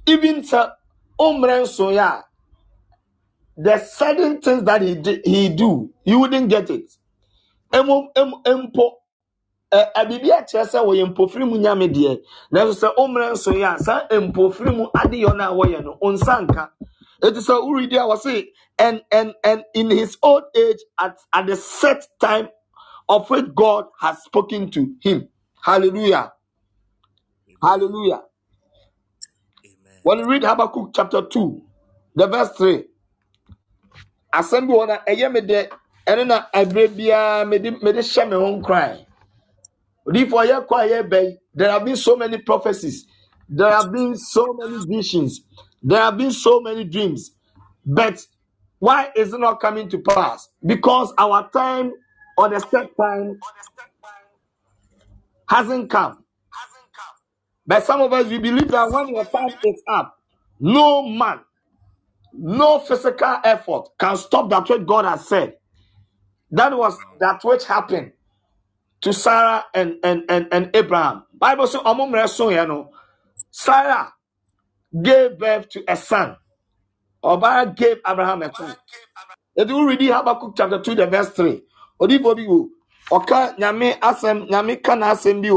[0.07, 0.71] Even sɛ
[1.19, 2.25] ɔmmerɛ nso yɛ a,
[3.57, 6.91] the certain things that he di- he do, you wouldn't get it.
[7.73, 8.31] Emu em
[8.67, 8.85] mpo
[9.71, 12.11] ɛ ɛbibi akyerɛ sɛ wɔyɛ mpofiri mu nyame deɛ,
[12.51, 16.45] nanso sɛ ɔmmerɛ nso yɛ a, saa mpofiri mu adeyɔ no a wɔyɛ no, ɔnsa
[16.47, 16.69] nka.
[17.23, 18.47] It is a uridi I was saying,
[18.79, 22.49] and and and in his old age, at, at the set time
[23.07, 25.27] of which God has spoken to him.
[25.63, 26.33] Hallelujah.
[27.61, 28.23] Hallelujah.
[29.63, 29.99] Amen.
[30.03, 31.61] When you read Habakkuk chapter 2,
[32.15, 32.85] the verse 3,
[34.33, 35.69] asɛm bi wɔ na ɛyɛ me dɛ
[36.07, 37.71] ɛno na ɛberɛ biara mede
[38.01, 39.05] hyɛ me ho nkran
[40.07, 43.05] odiyifoɔ yɛ kɔ a there have been so many prophecies.
[43.49, 45.41] There have been so many visions.
[45.83, 47.31] There have been so many dreams.
[47.85, 48.19] But
[48.79, 50.47] why is it not coming to pass?
[50.65, 51.91] Because our time
[52.37, 53.39] or the set time
[55.49, 56.23] hasn't come.
[57.67, 60.17] But some of us we believe that when your time is up
[60.59, 61.39] no man
[62.33, 65.53] no physical effort can stop that which god has said
[66.51, 68.13] that was that which happened
[69.01, 71.23] to Sarah and, and, and, and Abraham.
[71.33, 72.49] Bible says, "Ọmọ mmerɛ so
[73.51, 74.13] Sarah
[75.01, 76.37] gave birth to a son.
[77.23, 78.75] Ɔbaa gave Abraham a son.
[79.55, 81.61] If you read Habakkuk chapter 2, the verse 3,
[82.01, 82.69] Odibo bi wo,
[83.11, 85.49] ɔka nyame asem, nyame ka n'asɛm bi.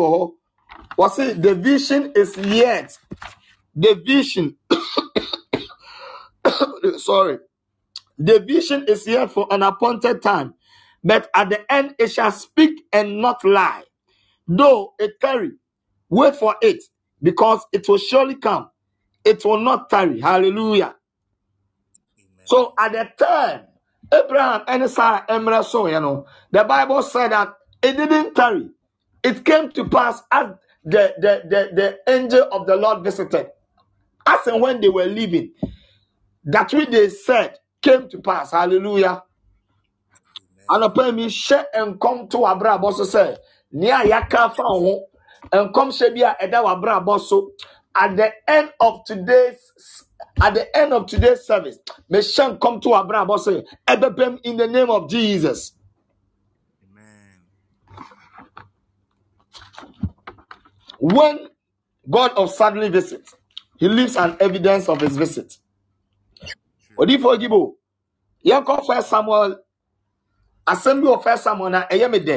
[0.99, 2.99] Wɔse, the vision is yet.
[3.75, 4.57] The vision,
[6.99, 7.39] sorry,
[8.19, 10.55] the vision is yet for an appointed time,
[11.05, 13.85] but at the end it shall speak and not lie.
[14.49, 15.53] Though it tarry,
[16.11, 16.85] wait for it,
[17.23, 18.71] because it will surely come.
[19.25, 20.21] It will not tarry.
[20.21, 20.97] Hallelujah.
[22.19, 22.47] Amen.
[22.47, 23.63] So at the time,
[24.13, 28.71] Abraham and Sarah Emre so you know, the Bible said that it didn't tarry.
[29.25, 30.49] It came to pass as
[30.85, 31.71] the, the, the,
[32.07, 33.49] the angel of the Lord visited.
[34.27, 35.53] As and when they were leaving,
[36.45, 38.53] that which they said came to pass.
[38.53, 39.23] Hallelujah.
[40.71, 43.37] Anɔpa mi hyɛ nkɔm to w'abrabɔ so sɛ
[43.73, 45.07] nea yɛaka fa wo
[45.53, 47.51] ho nkɔmhyɛ bi a ɛda w'abrabɔ so
[47.95, 49.73] at the end of today's
[50.43, 51.79] at the end of today's service
[52.11, 55.73] mehyɛ nkɔm to w'abrabɔ so ɛbɛpɛm in the name of jesus
[56.91, 57.41] Amen.
[60.99, 61.49] when
[62.11, 63.35] god of suddenly visits
[63.77, 65.59] he leaves an evidence of his visit
[66.87, 66.97] True.
[67.07, 67.75] odiifo ogibo
[68.47, 69.59] yɛnkɔ first samuel
[70.67, 72.37] asɛm bi wɔ first samuel na ɛyɛ me dɛ.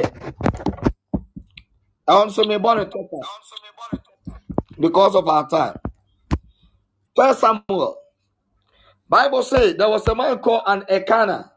[2.08, 2.84] Ɛwɔ nso mebɔ ne
[4.80, 5.76] because of our time.
[7.16, 7.96] First samuel.
[9.08, 11.50] Bible say there was a man called an elkanah.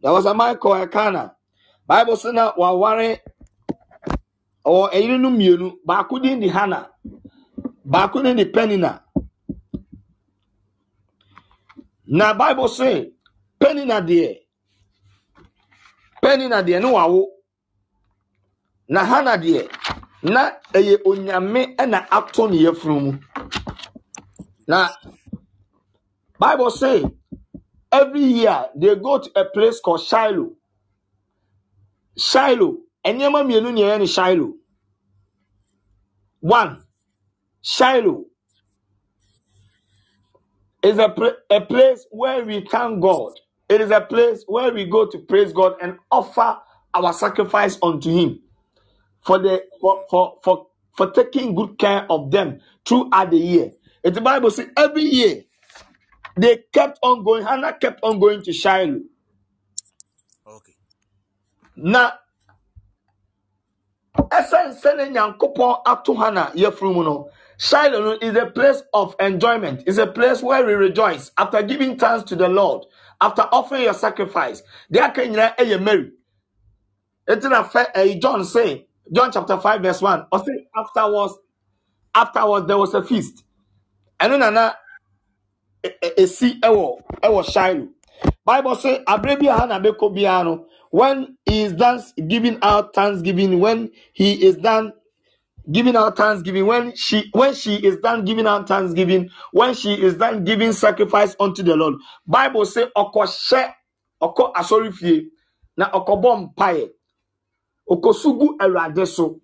[0.00, 1.34] There was a man called elkanah.
[1.86, 3.18] Bible say na waware
[4.64, 5.72] ɔwɔ ɛyerenom mmienu.
[5.86, 6.88] Baako de hana.
[7.86, 9.00] Baako din de penina.
[12.06, 13.12] Na bible say
[13.60, 14.38] penina deɛ
[16.22, 17.22] penina deɛ ne wawo
[18.88, 19.62] na hana deɛ
[20.22, 20.42] na
[20.74, 23.12] ɛyɛ onyame ɛna ato ne yɛfunu mu.
[24.68, 24.88] Na
[26.38, 27.04] bible say
[27.92, 30.50] every year they go to a place called shiloh.
[32.18, 34.54] Shiloh nneɛma mmienu na ɛyɛ ne shiloh.
[36.40, 36.82] One
[37.62, 38.24] shiloh
[40.82, 41.14] is a,
[41.50, 43.32] a place where we thank God.
[43.70, 46.58] It is a place where we go to praise God and offer
[46.94, 48.40] our sacrifice unto Him
[49.22, 53.72] for the for for for, for taking good care of them throughout the year.
[54.04, 55.44] It's the Bible says every year
[56.36, 57.44] they kept on going.
[57.46, 59.00] Hannah kept on going to Shiloh.
[60.46, 60.74] Okay.
[61.76, 62.12] Now,
[64.30, 69.82] ɛsiane sɛ ne nyankopɔn ato hana yɛfunu mu no shiloh is a place of enjoyment
[69.86, 72.86] It's a place where we rejoice after giving thanks to the lord
[73.20, 74.62] after offering your sacrifice
[74.92, 76.12] deɛ aka nyinaa ɛyɛ mary
[77.28, 81.34] na fɛ ɛyi eh, john say john chapter five verse one ɔsɛ afterwards
[82.14, 83.44] afterwards there was a feast.
[84.20, 84.76] Ɛno nana
[85.84, 87.88] ɛ- ɛ- esi ɛwɔ ɛwɔ shiloh
[88.44, 93.60] bible say abere bi a hana bɛkɔ biara when he is done giving out thanksgiving
[93.60, 94.92] when he is done
[95.72, 96.66] giving out thanksgiving.
[96.66, 101.36] When she when she is done giving out thanksgiving when she is done giving sacrifice
[101.40, 101.94] unto the lord
[102.26, 103.72] bible say ɔkɔhyɛ
[104.22, 105.30] ɔkɔ asɔre fie
[105.76, 106.90] na ɔkɔbɔ mpaeɛ
[107.90, 109.40] ɔkɔsugu awurade so.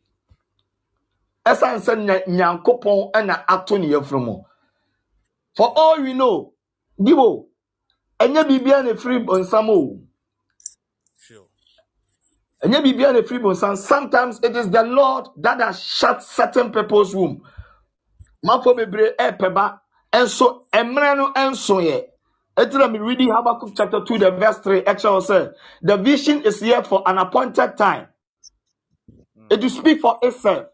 [1.47, 4.43] Ɛsiane sɛ nya- nyankopɔn ɛna ato ne yɛfunu mu
[5.57, 6.55] for all we know
[7.03, 7.49] bibo
[8.21, 10.06] ɛnyɛ biribiara na efiri.
[12.65, 17.15] Ɛnyɛ biribiara na efiri bɔnsam sometimes it is the lord that has shut certain people's
[17.15, 17.43] womb.
[18.45, 19.81] Manfo bebree eh, ɛɛpɛ ba.
[20.13, 22.05] Ɛnso mmerɛ no ɛnso yɛ
[22.57, 24.83] ɛtira mi reading habakkuk chapter two the verse three.
[24.83, 28.09] Ɛkyerɛw sɛ the vision is yet for an appointed time.
[29.37, 29.47] Hmm.
[29.51, 30.67] It will speak for itself.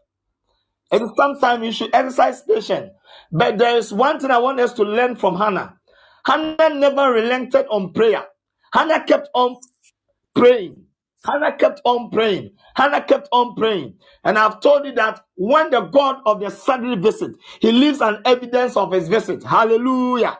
[0.91, 2.91] It is sometimes you should exercise patience.
[3.31, 5.75] But there is one thing i want us to learn from hannah.
[6.25, 8.25] Hannah never relented on prayer.
[8.73, 9.57] Hannah kept on
[10.35, 10.85] praying.
[11.25, 12.51] Hannah kept on praying.
[12.75, 13.95] Hannah kept on praying.
[14.23, 18.21] And I've told you that when the God of the sudden visit, he leaves an
[18.25, 19.43] evidence of his visit.
[19.43, 20.39] Hallelujah.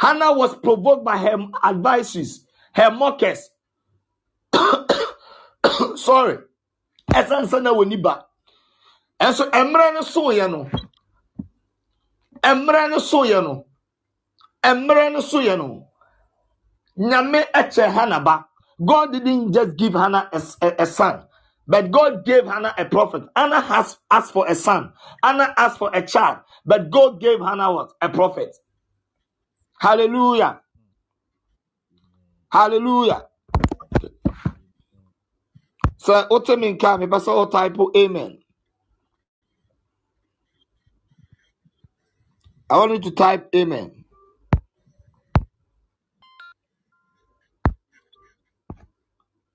[0.00, 2.44] Hannah was provoked by her advisors,
[2.74, 3.50] her mockers.
[5.96, 6.38] Sorry.
[7.12, 8.24] Ɛsan sɛ na wɔni ba.
[9.20, 10.00] Ɛnso mmerɛ no
[15.20, 15.88] soeɛ no.
[17.02, 18.46] Nyame eche Hannah ba.
[18.84, 21.24] God didn't just give Hannah a, a- a son,
[21.68, 23.24] but God gave Hannah a prophet.
[23.36, 24.92] Hannah has asked for a son.
[25.24, 27.92] Hannah asked for a child, but God gave Hannah what?
[28.02, 28.56] A prophet.
[29.80, 30.60] Hallelujah.
[32.52, 33.22] Hallelujah.
[36.04, 38.32] sɛ wote me nka a mepɛ sɛ wo type amen
[42.70, 44.01] i want you to type amen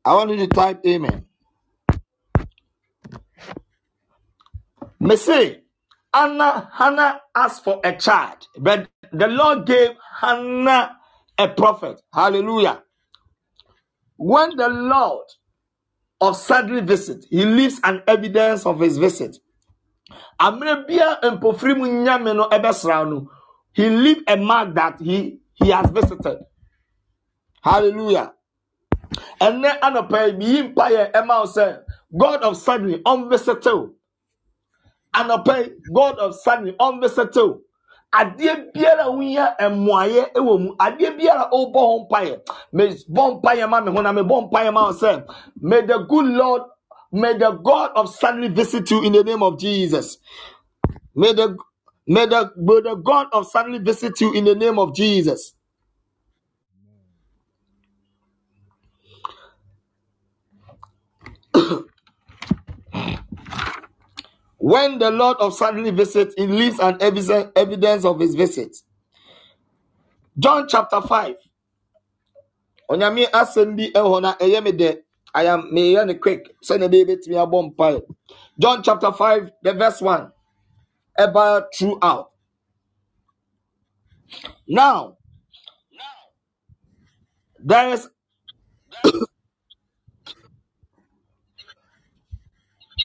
[0.08, 1.26] i want you to type amen.
[5.02, 5.62] Me say
[6.14, 9.92] anna hannah asked for a child but the lord gave
[10.22, 10.96] hannah
[11.38, 12.02] a prophet.
[12.14, 12.84] Hallelujah.
[14.18, 15.26] When the lord
[16.22, 19.38] of suddenly visit he leaves an evidence of his visit.
[23.74, 26.40] He leave a mark that he he has visited.
[27.62, 28.34] Hallelujah
[29.42, 31.48] ɛnɛ anɔpa yi miyi mpaeɛ ɛma wo
[32.18, 33.90] god of suddenly ɔnvisite o.
[35.14, 37.62] Anɔpa yi god of suddenly ɔnvisite o.
[38.14, 40.76] Adeɛ biara a wonya mmuayɛ wɔ mu.
[40.78, 42.42] Adeɛ biara a wobɔ ho mpaeɛ
[42.74, 45.26] mebɔ mpaeɛ ma me ho na mebɔ mpaeɛ ma wo sɛ
[45.62, 46.62] may the good lord
[47.12, 50.18] may the god of suddenly visit you in the name of jesus.
[51.16, 51.58] May the
[52.08, 55.54] may the, may the god of suddenly visit you in the name of jesus
[64.58, 68.76] when the lord of suddenly visits he leaves an evidence of his visit.
[70.40, 71.36] John chapter 5
[72.90, 74.98] onyame asɛm bi ɛwɔ na ɛyɛ me dɛ
[75.34, 78.02] I am meyɛ ne quick sɛnea ɛbɛyɛ bɛtumi abɔ mpaeɛ
[78.60, 80.32] john chapter 5 the verse 1
[81.20, 82.32] ɛba throughout.
[84.68, 85.18] Now
[87.60, 88.10] there is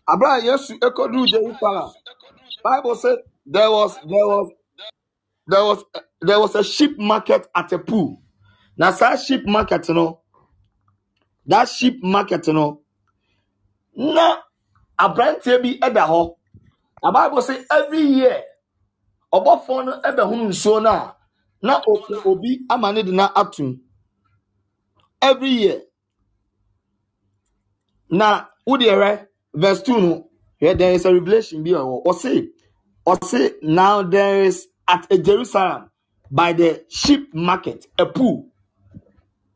[0.09, 1.91] abra a yesu ɛkɔduru jerusalem
[2.65, 4.53] bible said there was there was
[5.47, 5.85] there was
[6.21, 8.21] there was a sheep market at a pool.
[8.77, 10.21] Na saa sheep market no
[11.47, 12.81] that sheep market no
[13.95, 14.37] na
[14.99, 16.35] aberanteɛ bi ɛda hɔ.
[17.03, 18.43] Na bible say every year
[19.33, 21.17] ɔbɔfoɔ no ɛbɛhono nsuo no a
[21.63, 23.81] na ɔpɛ obi ama ne de na atom
[25.21, 25.83] every year.
[28.11, 30.29] Na wodeɛ hwɛ verse 2 no
[30.61, 32.49] hwɛ there is a revelation bi a ɛwɔ ɔse
[33.07, 35.91] ɔse now there is at a jerusalem
[36.31, 38.47] by the sheep market a pool.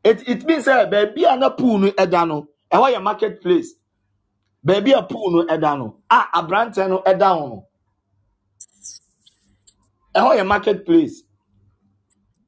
[0.03, 3.41] It it means eh, sɛ baabi a na pool no ɛda no ɛhɔ yɛ market
[3.41, 3.73] place.
[4.65, 7.65] Baabi a pool no ɛda no a aberanteɛ no ɛda ho no
[10.15, 11.23] ɛhɔ yɛ market place.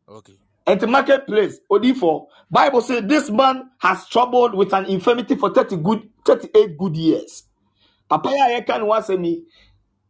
[0.07, 0.33] Okay.
[0.69, 5.77] At the marketplace, Odifo, Bible says this man has troubled with an infirmity for 30
[5.77, 7.43] good 38 good years.
[8.09, 9.43] Papa ya can was me.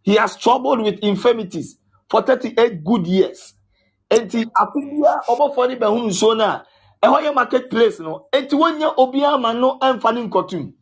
[0.02, 1.78] He has troubled with infirmities
[2.10, 3.54] for 38 good years.
[4.10, 6.64] Enti apibia obofo ni behun nsuo na
[7.04, 10.74] ɛhɔ yɛ marketplace no enti wonya obiara ma no ɛmfa ne nkɔtum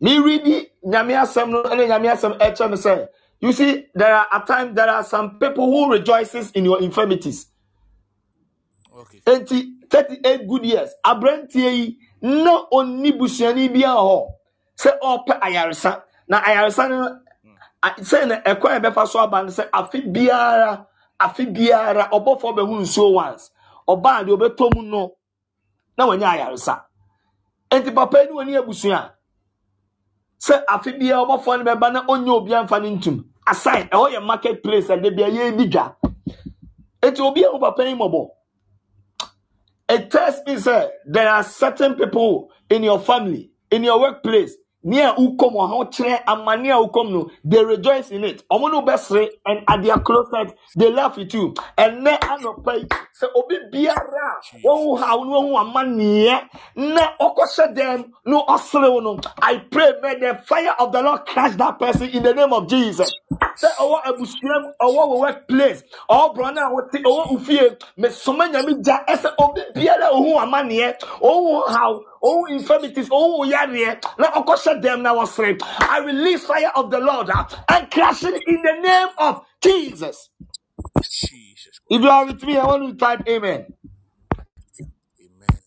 [0.00, 3.08] me readi nyame asɛm no ɛne nyame asɛm ɛkyerɛ me sɛ
[3.40, 7.46] you see there are at times there are some people who rejoices in your infirmities
[8.94, 9.20] Okay.
[9.26, 14.26] enti 38 good years aberanteɛ yi na ɔnni busuani biara hɔ
[14.78, 17.20] sɛ ɔrepɛ ayaresa na ayaresa no
[17.82, 20.86] a- sɛ na ɛkwan a ɛbɛfa so aba no sɛ afe biara
[21.20, 23.50] afe biara ɔbɔfoɔ bɛhu nsuo once.
[23.88, 25.12] Ɔbaa deɛ ɔbɛtɔ mu no
[25.98, 26.82] na wanya ayaresa
[27.70, 29.12] enti papa yi ne wani abusua
[30.40, 34.24] sɛ afe biara ɔbɔfoɔ no bɛba na ɔnyɛ obiara mfa no ntum aside ɛhɔ yɛ
[34.26, 35.96] market place a da bia yɛredi dwa.
[37.02, 38.30] Enti obi a papa yi mmɔbɔ
[39.92, 45.14] it tells me say there are certain people in your family, in your workplace, near
[45.14, 48.42] ukom or how chere amania ukom no, they rejoice in it.
[48.48, 51.54] Omono besre and at their closet, they laugh with you.
[51.78, 58.44] And ne anopai say obi biara wo ha no hu amanie na okoshe them no
[58.48, 59.20] osre no.
[59.40, 62.68] I pray may the fire of the Lord crush that person in the name of
[62.68, 63.12] Jesus.
[63.56, 68.82] Say owo abusuam owo wo workplace owo brona wo te owo ufie me soma nyame
[68.82, 75.02] gya ɛsɛ obi biara ohu amaneɛ ohu how ohu infirmities ohu yareɛ na ɔkɔhyɛ dɛm
[75.02, 79.08] na wɔsere I release fire of the Lord ah, and crush it in the name
[79.18, 80.30] of Jesus
[81.02, 81.80] Jesus.
[81.90, 83.66] if you are with me I want you to type amen
[85.20, 85.58] Amen.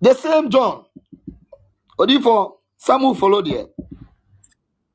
[0.00, 0.86] the same John
[1.98, 3.66] Odifo some who follow there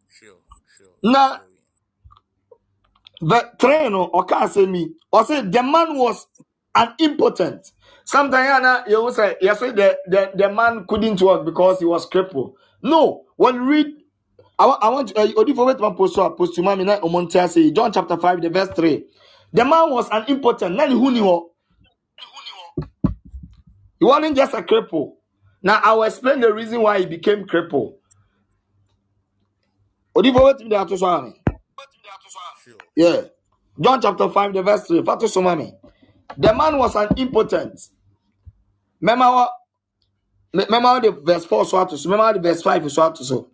[0.09, 0.39] Sure.
[0.78, 0.97] Sure.
[1.28, 1.55] Following.
[3.30, 6.28] The train no ɔka asɛm yi ɔsɛ the man was
[6.76, 7.71] an impotent.
[8.05, 12.53] Sometimes you will say say the, the the man couldn't work because he was crippled.
[12.84, 13.23] No.
[13.38, 13.88] When read
[14.59, 18.41] I want I want uh, Odifo wait man post post to say John chapter 5
[18.41, 19.03] the verse 3
[19.53, 20.80] the man was an impotent.
[20.80, 21.41] Hu ni hɔ
[23.99, 25.13] He wasn't just a cripple.
[25.63, 27.95] Now I will explain the reason why he became cripple.
[30.15, 31.45] Odibo wetin
[32.96, 33.22] Yeah.
[33.80, 35.04] John chapter 5, the verse 3.
[35.04, 35.74] Fatu so mami.
[36.38, 37.80] The man was an impotent.
[39.02, 39.52] Remember what?
[41.04, 42.10] The verse 4 so ato so.
[42.10, 43.50] Remember the verse 5 so ato so.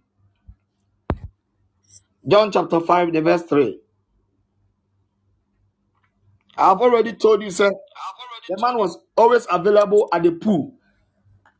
[2.27, 3.79] John chapter 5, the verse 3.
[6.57, 7.71] I've already told you, sir.
[8.49, 10.75] The man was always available at the pool.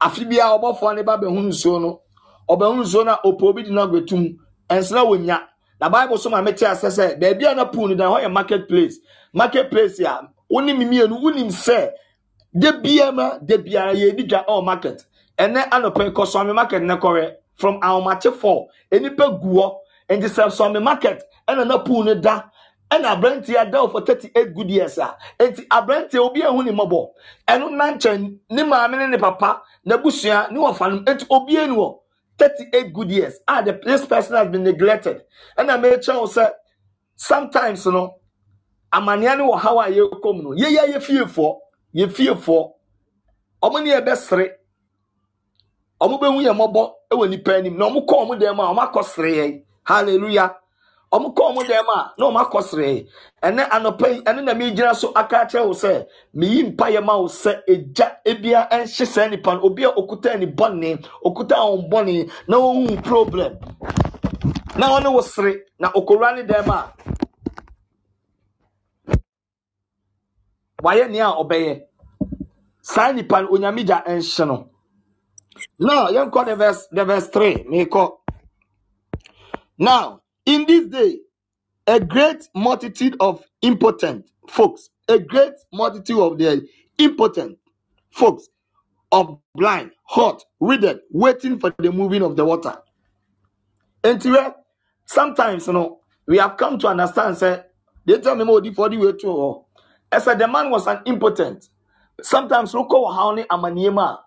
[0.02, 2.02] afi bia ɔbɔfoɔ ne ba bɛhu nsuo no
[2.50, 4.38] ɔbɛhu nsuo no a ɔpɛ obi de no agbetum
[4.70, 5.48] ɛnsena wɔnya
[5.82, 8.32] na bible so maame te asɛ sɛ baabi a na pool no da hɔ yɛ
[8.32, 9.00] market place
[9.34, 11.92] market place a wonim mmienu wonim sɛ
[12.54, 15.06] de biara ma de biara yɛdi dwa ɔ market.
[15.40, 19.76] Ɛnɛ anɔpɛ kɔsɔmi market ne kɔrɛ from ahomakyefo enipa gu hɔ.
[20.10, 22.44] Nti sɛsɔmi market ɛna na pool no da
[22.92, 26.64] ɛna aberanteɛ ada wɔ for thirty eight good years a nti aberanteɛ obi a ehu
[26.66, 27.08] ne mmɔbɔ.
[27.48, 31.98] Ɛno nankyɛn ne maame ne ne papa n'abusua ne wɔfa no nti obi enu wɔ.
[32.40, 33.36] 38 good years.
[33.48, 35.24] Ah the, this person has been neglected.
[35.58, 36.52] And ɛna mɛkyɛ wo sɛ
[37.16, 38.16] sometimes you know,
[38.92, 39.98] I'm only any how amanneɛ
[40.44, 40.52] no.
[40.52, 41.58] Wɔ Yeah, yeah, yɛkɔm no yɛyɛ yɛfiefoɔ
[41.96, 42.74] yɛfiefoɔ
[43.64, 44.52] ɔmo ne yɛbɛsere
[46.02, 48.92] ɔmo bɛhu yɛ mmɔbɔ wɔ nipa anim na ɔmo kɔ ɔmo dan mu a ɔmo
[48.92, 50.56] akɔ sere yɛn hallelujah
[51.14, 53.06] ɔmo kɔ ɔmo dɛm a na ɔmo akɔ sere.
[53.44, 56.06] Ɛnɛ anɔpɛ yi ɛne na megyina so aka akyerɛ wo sɛ
[56.36, 59.62] meyi mpa yɛ ma wo sɛ egya ebia ɛnhye saa nipa no.
[59.64, 63.58] Obi a okuta ne bɔne okuta wɔn bɔne na wɔn problem.
[64.78, 66.94] Na ɔne wo sere na okowura ne dɛm a
[70.82, 71.82] wayɛ nea ɔbɛyɛ.
[72.82, 74.70] Saa nipa no onyame gya ɛnhye no.
[75.78, 78.18] Now yɛnkɔ the verse the verse three meekɔ
[79.78, 81.20] now in this day
[81.88, 86.68] a great multitude of impotent folks a great multitude of the
[86.98, 87.58] impotent
[88.12, 88.48] folks
[89.12, 92.78] of blind hot withered waiting for the moving of the water.
[94.04, 94.54] Enti wɛ
[95.06, 97.62] sometimes you know we have come to understand say
[98.06, 99.66] they tell me more for the way to hɔ
[100.12, 101.70] ɛsɛ the man was an impotent
[102.22, 104.18] sometimes no kɔ wɔ haw ne amanneɛma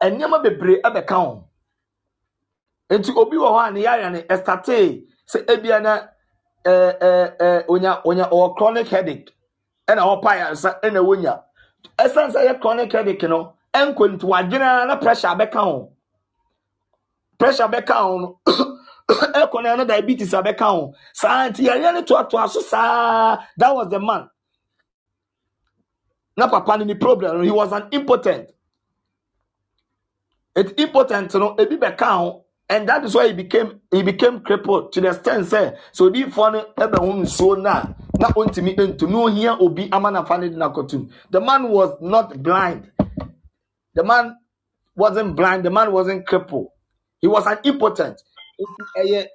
[0.00, 1.48] a nneɛma bebree ɛbɛka ho
[2.90, 6.00] nti obi wɔ hɔ a ne yaya ne ɛstatee sɛ ebia na
[6.64, 9.30] ɛɛ ɛɛ onya onya ɔwɔ chronic headache
[9.88, 11.42] ɛna ɔpa yaresa ɛna wonya.
[11.98, 15.92] Ɛsan sɛ ɛyɛ chronic headache no ɛnkɔ nti wadwene na pressure abɛka ho.
[17.38, 18.40] Pressure bɛka ho no
[19.08, 20.94] ɛkɔ na ɛno diabetes abɛka ho.
[21.12, 23.38] Saa nti yɛyɛ ne toatoa so saa.
[23.56, 24.28] That was the man.
[26.36, 28.50] Na papa no ne problem he was an impotent.
[30.56, 34.92] It impotent no ebi bɛka ho and that is why he became he became crippled
[34.92, 39.18] to the extent sɛ so odiifoɔ no ɛbɛho nsuo no a na ontumi ntu na
[39.18, 42.90] ohia obi ama nafa ne de no akɔtum the man was not blind
[43.94, 44.36] the man
[44.96, 46.68] wasn't blind the man wasn't crippled
[47.20, 48.20] he was an impotent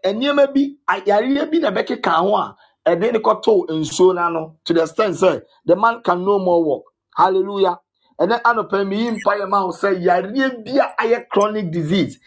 [0.05, 2.55] nneɛma bi ayareɛ bi na ɛbɛkeka ho a
[2.85, 6.83] ɛde ne kɔtoo nsuo n'ano to the extent sɛ the man can no more walk
[7.15, 7.79] hallelujah
[8.19, 10.79] ɛnɛ anɔpɛ mi yi mpa yɛ ma ho sɛ yareɛ bi
[11.15, 12.19] a chronic disease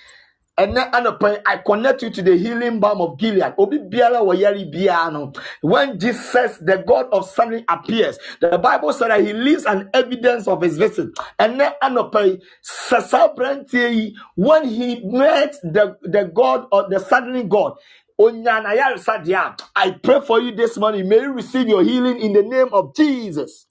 [0.59, 3.55] ɛnɛ anɔpɛ i connect you to the healing balm of gilead.
[3.59, 5.33] Obi biara wɔ yare biara no
[5.63, 10.49] when jesus the god of sunday appears the bible said that he leaves an evidence
[10.49, 11.11] of his visit.
[11.41, 17.45] Ɛnɛ anɔpɛ yi sɛ aberanteɛ yi when he met the the god or the suddenly
[17.45, 17.75] god
[18.21, 21.09] onyana yaresa deɛ a i pray for you this morning.
[21.09, 23.67] May you receive your healing in the name of jesus.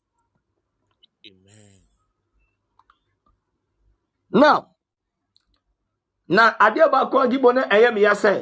[1.27, 1.81] Amen.
[4.31, 4.72] now
[6.35, 8.33] na adeɛ baako a gibɔ no ɛyɛ meya sɛ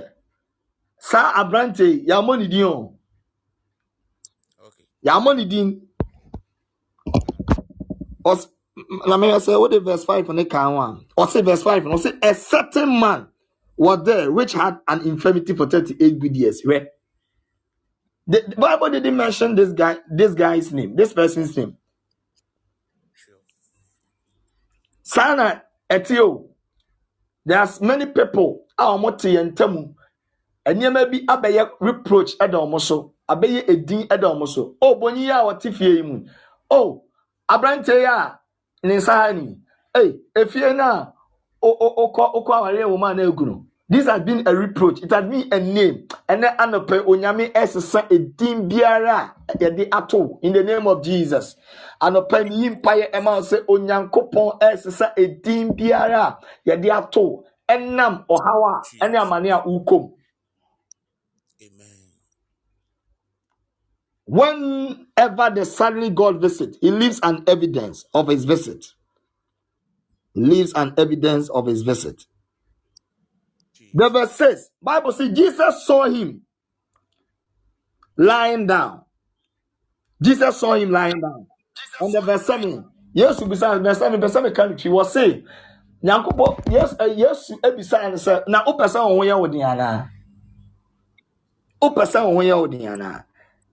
[0.99, 2.99] saa aberante yi yɛammɔ ne din o
[4.67, 4.85] Okay.
[5.05, 5.81] yɛammɔ ne din
[8.25, 8.49] Ɔs-
[9.07, 12.17] na meyɛ sɛ wode verse 5 ne ka ho a ɔse verse 5 no ɔse
[12.23, 13.27] a certain man
[13.77, 16.61] was there which had an infirmity for 38 good years.
[16.63, 16.87] Hwɛ
[18.27, 21.77] the, the bible didn't mention this guy this guy's name this person's name.
[23.15, 23.41] Sure.
[25.03, 25.61] saa na
[25.91, 26.50] ɛte o
[27.45, 29.93] there's many people a wɔn te yɛn ntam.
[30.67, 34.75] Nneɛma bi abɛyɛ reproach ɛda wɔn so abɛyɛ edin ɛda wɔn so.
[34.81, 36.25] O bonyi yi a wɔte fie yi mu.
[36.69, 37.03] O
[37.49, 38.39] aberanteɛ yi a
[38.83, 39.57] ne nsa ha ni.
[39.97, 41.07] Ee efie na
[41.61, 43.65] o o okɔ okɔ awareɛ wɔn a na egu no.
[43.91, 45.03] This has been a reproach.
[45.03, 46.07] It has been a name.
[46.29, 51.57] Ɛnɛ anɔpɛ onyame ɛsesa edin biara yɛde ato in the name of jesus.
[52.01, 58.63] Anɔpɛ ne yi mpaeɛ ɛma sɛ onyankopɔn ɛsesa edin biara yɛde ato ɛnam ɔhaw
[59.01, 60.13] a ɛne amane a wokɔm
[61.63, 62.13] Amen.
[64.27, 68.85] whenever the suddenly god visit he leaves an evidence of his visit.
[70.33, 72.25] He leaves an evidence of his visit.
[73.93, 73.93] Jesus.
[73.93, 76.41] The verse says, Bible says Jesus saw him
[78.17, 79.03] lying down.
[80.21, 81.47] Jesus saw him lying down.
[81.99, 82.85] And the verse 7,
[83.15, 85.45] Yesu bisa verse 7, verse 7 kan he was saying,
[86.03, 89.47] Nyankopɔ yes Yesu eh, ebisa eh, no sɛ na wopɛ sɛ wo ho yɛ wo
[89.47, 90.09] den anaa?
[91.81, 93.23] Wopɛ sɛ wo ho yɛ wo den anaa?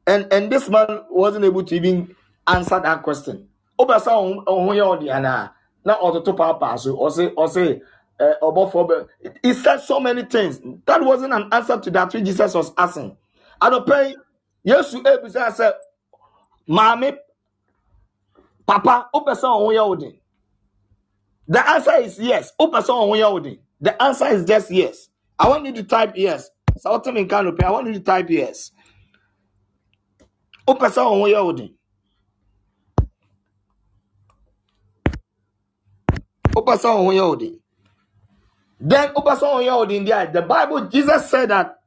[0.07, 2.15] And and this man wasn't able to even
[2.47, 3.49] answer that question.
[3.79, 5.51] Wopɛ sɛ wo ho wo ho yɛ wo den anaa?
[5.85, 7.81] Na ɔtoto paapaa so ɔse ɔse
[8.21, 9.05] uh,
[9.43, 10.61] he said so many things.
[10.87, 13.17] That wasn't an answer to that which Jesus was asking.
[13.63, 14.17] Adɔpɛ yi,
[14.73, 15.73] Yesu ebisa sɛ
[16.69, 17.17] maame
[18.67, 20.19] papa wopɛ sɛ wo ho yɛ wo den?
[21.49, 22.53] The answer is yes.
[22.59, 23.41] Ho yɛ wo?
[23.81, 25.09] The answer is just yes.
[25.39, 26.51] I want you to type yes.
[26.85, 27.07] I want
[27.87, 28.73] you to type yes.
[30.67, 31.75] Wopɛ sɛ wo ho yɛ wo den?
[36.55, 37.61] Wopɛ sɛ wo ho yɛ wo den?
[38.81, 41.81] Then wopɛ sɛ wo ho yɛ wo den deɛ, the Bible, Jesus said that,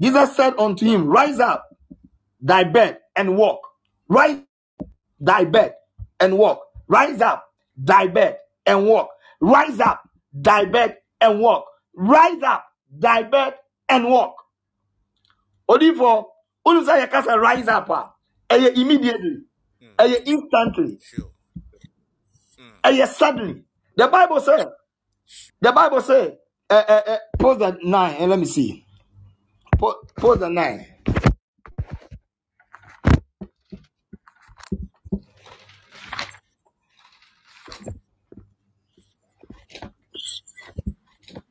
[0.00, 1.66] Jesus said unto him, rise up,
[2.40, 3.60] thy bed and walk.
[4.08, 4.40] Rise
[5.20, 5.74] thy bed
[6.20, 6.62] and walk.
[6.88, 9.10] Rise up, thy bed and walk.
[9.40, 10.02] Rise up,
[10.32, 11.66] thy bed and walk.
[11.94, 13.54] Rise up, thy bed
[13.88, 14.36] and walk.
[15.68, 16.26] Odifo,
[16.66, 18.12] yɛka sɛ rise up a,
[18.50, 19.38] ɛyɛ immediately,
[19.82, 19.96] Mm.
[20.26, 21.30] instantly, Sure.
[22.84, 23.64] ɛyɛ suddenly.
[23.96, 24.66] The Bible says,
[25.60, 26.34] the Bible says,
[26.70, 28.84] uh, uh, uh, pause the nine and let me see.
[29.78, 30.86] Pause, pause the nine.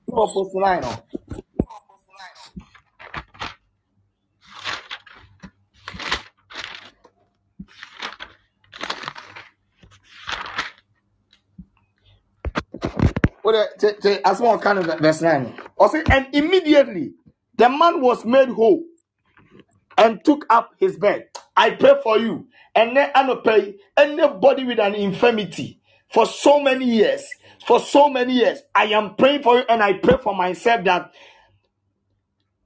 [0.09, 0.81] Pause the nine.
[0.85, 1.06] oh.
[13.79, 15.59] T- uh, as one kind of verse 9.
[15.77, 17.13] Also, and immediately
[17.57, 18.83] the man was made whole
[19.97, 21.27] and took up his bed.
[21.55, 22.47] I pray for you.
[22.75, 25.81] And then I pray anybody with an infirmity
[26.13, 27.25] for so many years.
[27.67, 31.11] For so many years, I am praying for you, and I pray for myself that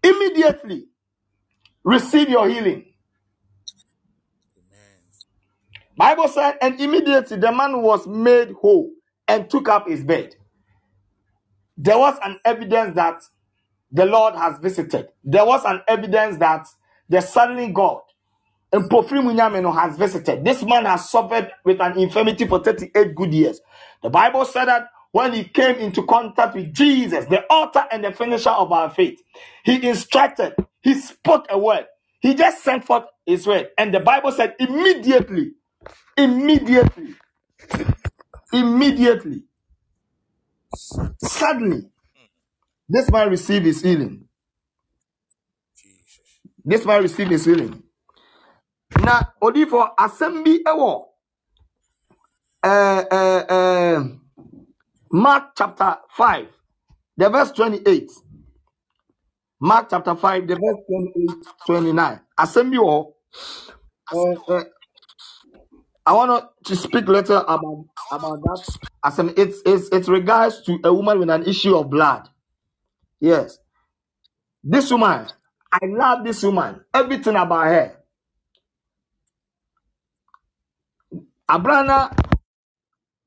[0.03, 0.87] immediately
[1.83, 2.85] receive your healing.
[5.97, 8.91] Bible said, and immediately the man was made whole
[9.27, 10.35] and took up his bed.
[11.81, 13.23] There was an evidence that
[13.91, 15.09] the Lord has visited.
[15.23, 16.67] There was an evidence that
[17.09, 18.01] the suddenly God
[18.73, 20.45] and Nyame has visited.
[20.45, 23.61] This man has suffered with an infirmity for 38 good years.
[24.03, 28.13] The Bible said that when he came into contact with Jesus, the author and the
[28.13, 29.21] finisher of our faith,
[29.65, 31.85] he instructed, he spoke a word,
[32.21, 33.69] he just sent forth his word.
[33.77, 35.53] And the Bible said, immediately,
[36.17, 37.15] immediately,
[38.53, 39.43] immediately,
[41.23, 41.89] suddenly,
[42.87, 44.25] this man received his healing.
[46.63, 47.83] This man received his healing.
[48.99, 51.05] Now, only for assembly wɔ
[52.63, 54.03] uh, uh, uh,
[55.11, 56.47] mark chapter 5
[57.17, 58.11] the verse 28
[59.61, 63.13] mark chapter 5 the verse 28 29 asɛm bi wɔ
[64.13, 64.63] uh, uh,
[66.05, 70.93] i want to speak later about about that asɛm it's, it's it's regards to a
[70.93, 72.27] woman with an issue of blood.
[73.19, 73.59] Yes.
[74.63, 75.27] This woman
[75.73, 76.81] i love this woman.
[76.93, 77.97] Everything about her.
[81.49, 82.15] Abrana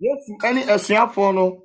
[0.00, 1.62] yes, any asuafoɔ no.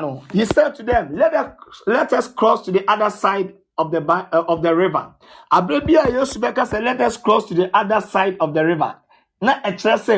[0.00, 0.24] No.
[0.32, 1.54] He said to them let us
[1.86, 5.14] let us cross to the other side of the ba- uh, of the river.
[5.52, 8.64] Abere bi a yesu bɛka sɛ let us cross to the other side of the
[8.66, 8.96] river.
[9.42, 10.16] Na ɛkyerɛ sɛ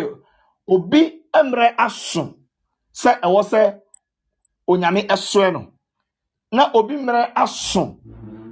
[0.68, 2.36] obi mmerɛ aso
[2.94, 3.80] sɛ ɛwɔ sɛ
[4.68, 5.72] onyame ɛsoɛ no.
[6.52, 7.98] Na obi mmerɛ aso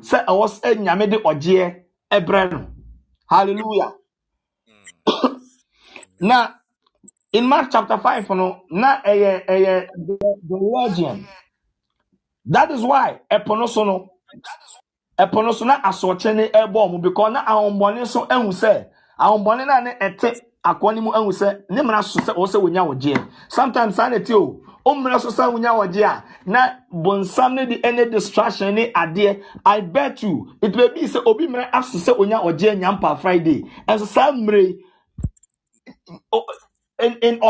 [0.02, 2.68] sɛ ɛwɔ sɛ nyame de ɔgyeɛ ɛbrɛ no.
[3.30, 3.94] Hallelujah.
[6.20, 6.54] Na
[7.32, 11.28] in mark chapter five no na ɛyɛ ɛyɛ the the virgin.
[12.46, 14.10] That is why ɛpo no so no
[15.20, 18.86] ɛpo no so na asorɔkye ne ɛbɔ ɔmo because na ahombɔne nso ehu sɛ
[19.18, 22.62] ahombɔne na ne ɛte akɔ ne mu ehu sɛ ne mmerɛ so sɛ ɔwɔ sɛ
[22.62, 23.28] wonya wɔgyeɛ.
[23.48, 27.66] Sometimes saa na ɛte o o mmerɛ so sɛ wonya wɔgyeɛ a na bonsam ne
[27.66, 31.98] de ɛne distraction ne adeɛ i bet you it may be sɛ obi mmerɛ aso
[31.98, 33.62] sɛ onya ɔgyeɛ nyampa friday.
[33.88, 34.78] Ɛnso saa mmerɛ
[37.00, 37.40] in in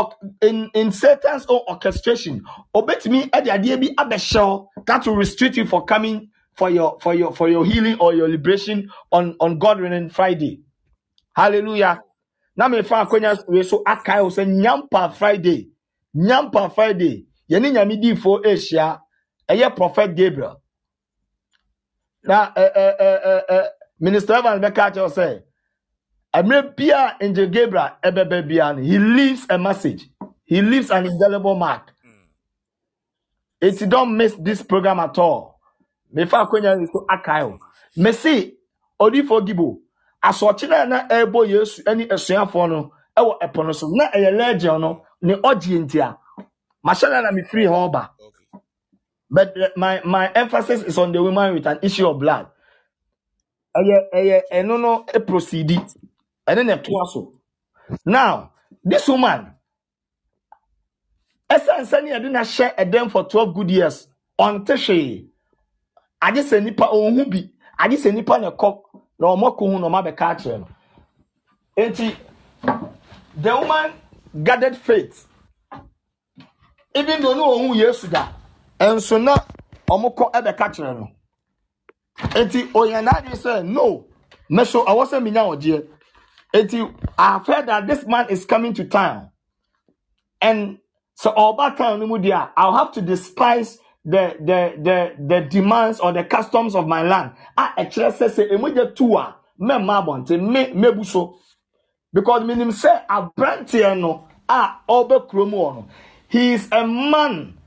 [0.41, 2.41] in in Satan's own orchestration,
[2.75, 7.13] obetumi ade adeɛ bi abɛhyɛ wo that will restrict you for coming for your for
[7.13, 10.61] your for your healing or your liberation on on God willing Friday.
[11.35, 12.01] Hallelujah.
[12.55, 15.69] na mefa akonya wei so akae wo sɛ nyampa friday
[16.15, 19.01] nyampa friday yɛne nyame diifoɔ ahyia
[19.49, 20.61] ɛyɛ prophet gabriel
[22.23, 23.67] na ɛ ɛ ɛ ɛ
[23.99, 25.43] minister evans bɛka akyerɛ wo sɛ
[26.43, 30.09] mmerɛ bia angel gabriel ɛbɛbɛ bia no he leaves a message
[30.45, 32.25] he leaves an indelible mark Mm.
[33.61, 35.50] It don't miss this program at all.
[36.13, 37.59] Mefa akonya yi so akae o.
[37.97, 38.57] Mesi
[38.99, 39.79] odifo gibo.
[40.23, 43.87] Asɔkye na ɛbɔ Yesu ɛne asuafoɔ no ɛwɔ ɛpo no so.
[43.91, 46.17] Na ɛyɛ legend no ne ɔgye ntia.
[46.85, 48.11] Mahyɛ na na me free hɔ ba.
[49.29, 52.47] But uh, my my emphasis is on the woman with an issue of blood.
[53.77, 55.77] Ɛyɛ ɛyɛ ɛno no proceedi.
[56.47, 57.33] Ɛne na ɛtoa so.
[58.05, 58.53] Now
[58.83, 59.55] this woman
[61.51, 64.07] ɛsiane sɛ ne yɛde na hyɛ ɛdɛm for twelve good years
[64.39, 65.30] ɔnte hwee.
[66.21, 67.49] Agye sɛ nipa ɔnhu bi.
[67.79, 68.81] Agye sɛ nipa na ɛkɔ
[69.19, 70.67] na ɔmo kɔ hu na ɔmo abɛka akyerɛ no.
[71.77, 72.15] Nti
[73.35, 73.91] the woman
[74.43, 75.27] gathered faith.
[76.93, 78.29] Even though no ɔhu yesu da
[78.79, 79.35] nso na
[79.89, 81.07] ɔmo kɔ ɛbɛka kyerɛ no.
[82.17, 84.05] Nti ɔyɛ n'adwene sɛ no
[84.49, 85.87] mɛso ɔwɔ sɛ minya ɔgyeɛ.
[86.53, 89.29] Nti i have heard that this man is coming to town.
[90.41, 90.79] And
[91.15, 95.41] so ọba town no mu deɛ a i'll have to despise the the the the
[95.41, 97.31] demands or the customs of my land.
[97.57, 101.35] A ɛkyerɛ sɛ sɛ emu gye tu a mɛmma abɔnten me mebu so.
[102.13, 105.87] Because minim sɛ aberanteɛ no a ɔbɛ kurom wɔ no
[106.27, 107.57] he is a man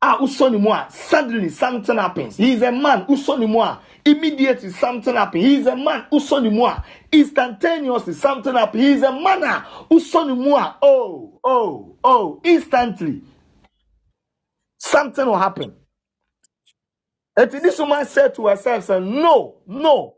[0.00, 2.36] a usɔ ne mu a suddenly something happens.
[2.36, 5.44] He is a man usɔ ne mu a immediately something happens.
[5.44, 8.82] He is a man usɔ ne mu a instantaneously something happens.
[8.82, 13.22] He is a man a usɔ ne mu a oh oh oh instantly
[14.78, 15.74] something will happen.
[17.36, 20.14] And this woman said to herself say no no.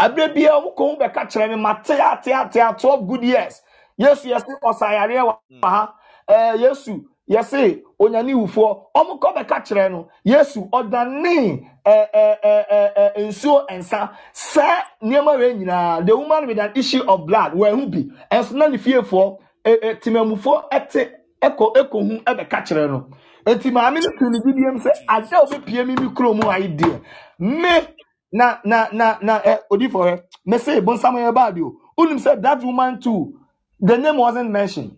[0.00, 3.24] Abere bia ɔmo kɔn ho bɛka kyerɛ me ma te ate ate a twelve good
[3.24, 3.62] years.
[3.98, 5.60] Yesu yɛsi ɔsayareɛ wɔ Mm.
[5.64, 5.94] ha.
[6.30, 12.68] Ɛɛ yesu yɛsi onyane wufoɔ ɔmo kɔ bɛka kyerɛ no yesu ɔdane ɛɛ ɛɛ ɛɛ
[12.70, 14.10] ɛɛ ɛɛ nsuo nsa.
[14.34, 18.04] Saa nneɛma wei nyinaa the woman with an issue of blood wɔn ho bi.
[18.30, 21.10] Ɛnso na ne fiefoɔ ɛ ɛ temamufoɔ ɛte
[21.42, 23.08] ɛkɔ ɛkɔ hu ɛbɛka kyerɛ no
[23.46, 26.68] eti maame no tu ne bibiem sɛ ade a obepie mi mi kuro mu ayi
[26.76, 27.00] deɛ
[27.40, 27.88] me
[28.32, 32.40] na na na na ɛ odifo hɛ me say bonsam yɛ baadi o unim sɛ
[32.42, 33.34] that woman too
[33.80, 34.96] the name wasn't mentioned.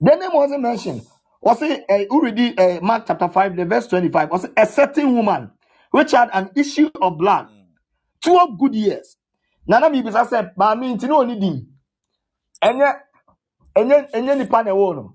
[0.00, 1.02] The name wasn't mentioned.
[1.44, 4.30] Wɔsi ɛ uredi ɛ mark chapter five the verse twenty-five?
[4.30, 5.50] Wɔsi a certain woman
[5.92, 7.48] which had an issue of blood?
[8.22, 9.16] Twelve good years.
[9.68, 11.66] Nana mi bisa sɛ maame nti ne oni din
[12.64, 12.94] ɛnyɛ
[13.76, 15.14] ɛnyɛ ɛnyɛ nipa na ɛwɔ no.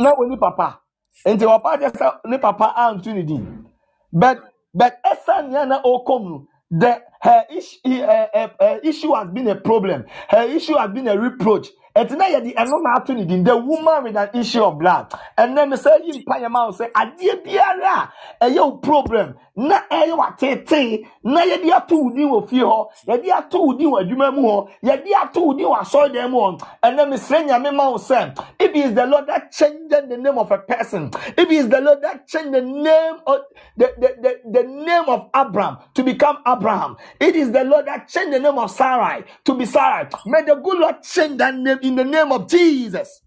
[0.00, 0.81] Na oni papa
[1.26, 3.66] nti ɔpa kyɛ sɛ ne papa anto ne din.
[4.12, 4.38] But
[4.74, 9.48] but ɛsa nea na ɔkɔm no the her issue her, her, her issue has been
[9.48, 10.04] a problem.
[10.28, 14.04] Her issue has been a reproach ɛti na yɛde ɛno na ato ne the woman
[14.04, 17.44] with an issue of blood ɛnna mi sɛ yi mpa yɛ ma wo sɛ adeɛ
[17.44, 22.48] biara a ɛyɛ wo problem na ɛyɛ wa tete na yɛde ato wo din wɔ
[22.48, 25.78] fie hɔ yɛde ato wo din wɔ adwuma mu hɔ yɛde ato wo din wɔ
[25.80, 29.26] asɔredan mu hɔ ɛnna mi sɛ nyame ma wo sɛ if it is the lord
[29.26, 32.62] that changed the name of a person if it is the lord that changed the
[32.62, 33.40] name of
[33.76, 36.96] the, the, the, the name of Abraham to become Abraham.
[37.20, 40.06] It is the Lord that changed the name of Sarai to be Sarai.
[40.26, 43.22] May the good Lord change that name in the name of Jesus.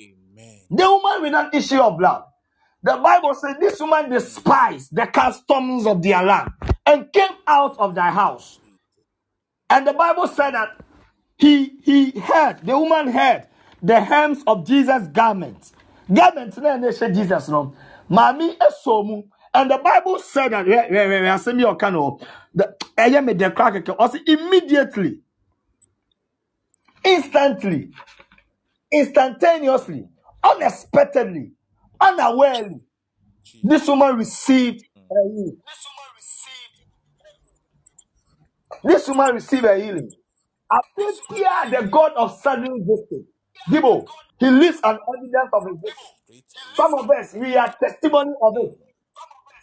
[0.00, 0.60] Amen.
[0.70, 2.24] The woman with an issue of blood.
[2.82, 6.50] The Bible says this woman despised the customs of their land
[6.86, 8.58] and came out of their house.
[9.70, 10.70] And the Bible said that
[11.38, 13.46] he he heard, the woman heard
[13.82, 15.72] the hems of Jesus' garment.
[16.12, 17.74] Garment na na ɛhyɛ Jesus no.
[18.10, 19.22] Maami ɛsɔ mu.
[19.54, 20.66] And the Bible said that
[24.26, 25.20] immediately,
[27.04, 27.90] instantly,
[28.92, 30.06] instantaneously,
[30.44, 31.52] unexpectedly,
[32.00, 32.80] unawarely,
[33.62, 35.58] this woman received a healing.
[38.84, 40.12] This woman received a healing.
[40.70, 43.26] Appear the God of sudden visiting.
[43.70, 44.08] Gibo,
[44.40, 45.92] he leaves an evidence of his.
[46.74, 48.72] Some of us, we are testimony of it.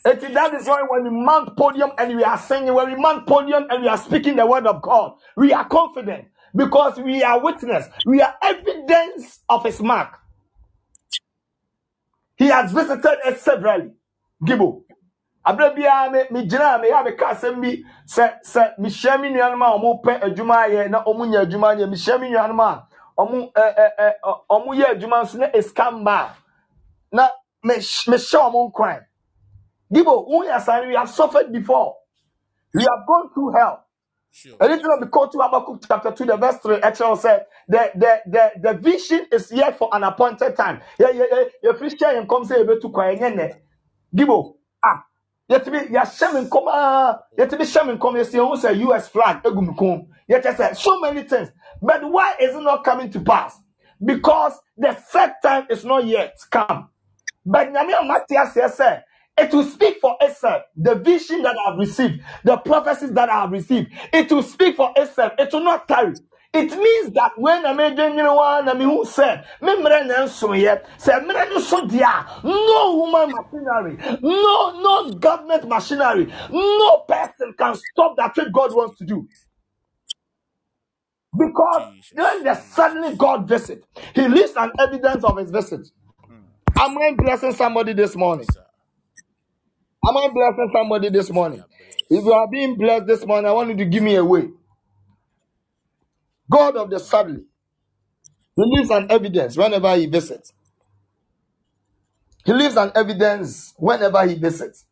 [0.05, 3.27] And that is why when we mount podium and we are singing, when we mount
[3.27, 6.27] podium and we are speaking the word of God, we are confident
[6.57, 7.87] because we are witness.
[8.07, 10.19] We are evidence of his mark.
[12.37, 13.91] He has visited us severally.
[14.43, 14.83] Gibo.
[15.45, 19.29] abere biara me me gyina me ya me ka asɛm bi sɛ sɛ mehyia me
[19.29, 22.87] nuanom a ɔmo pɛ adwuma ayɛ na ɔmo nya adwuma ayɛ mehyia me nuanom a
[23.19, 26.31] ɔmo ɛ ɛ ɛ ɔ- ɔmo yɛ adwuma nso na esika mba
[27.13, 27.29] na
[27.63, 29.05] me mehyɛ ɔmo nkwan
[29.93, 31.97] gibo wo yɛ asane we have suffered before
[32.75, 33.86] we have gone through hell
[34.37, 34.55] Sure.
[34.61, 38.21] Anything of the quote to Habakkuk chapter 2, the verse 3, actually said the, the,
[38.27, 40.81] the, the vision is yet for an appointed time.
[40.99, 41.43] Yeah, yeah, yeah.
[41.63, 43.55] Your Christian come say ebe to kwanye
[44.15, 44.55] Gibo.
[44.85, 45.03] Ah.
[45.49, 47.19] Yetimi ya shamin come ah.
[47.37, 50.07] Yetimi shamin come yes you say US flag egum kom.
[50.27, 51.49] Yet say so many things.
[51.81, 53.59] But why is it not coming to pass?
[54.05, 56.89] Because the set time is not yet come.
[57.45, 59.03] But Nyame Matthias said,
[59.37, 60.63] it will speak for itself.
[60.75, 64.75] The vision that I have received, the prophecies that I have received, it will speak
[64.75, 65.33] for itself.
[65.39, 66.13] It will not tarry.
[66.53, 70.55] It means that when I made you know one, I mean who said, Memre Nelson
[70.55, 71.81] yet, said Memre so
[72.43, 78.97] no human machinery, no no government machinery, no person can stop that what God wants
[78.99, 79.27] to do.
[81.37, 83.85] Because when the suddenly God visit,
[84.15, 85.87] He leaves an evidence of His visit.
[86.31, 86.43] Mm.
[86.79, 88.47] Am I blessing somebody this morning?
[90.05, 91.65] Am I blessing somebody this morning?
[92.09, 94.49] If you are being blessed this morning, I want you to give me a way.
[96.51, 97.43] God of the suddenly,
[98.55, 100.53] He leaves an evidence whenever He visits.
[102.45, 104.85] He leaves an evidence whenever He visits.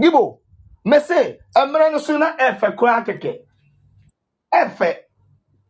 [0.00, 0.40] Gibo,
[0.84, 3.40] me say, emre no so na efe kura keke.
[4.54, 4.96] Efe,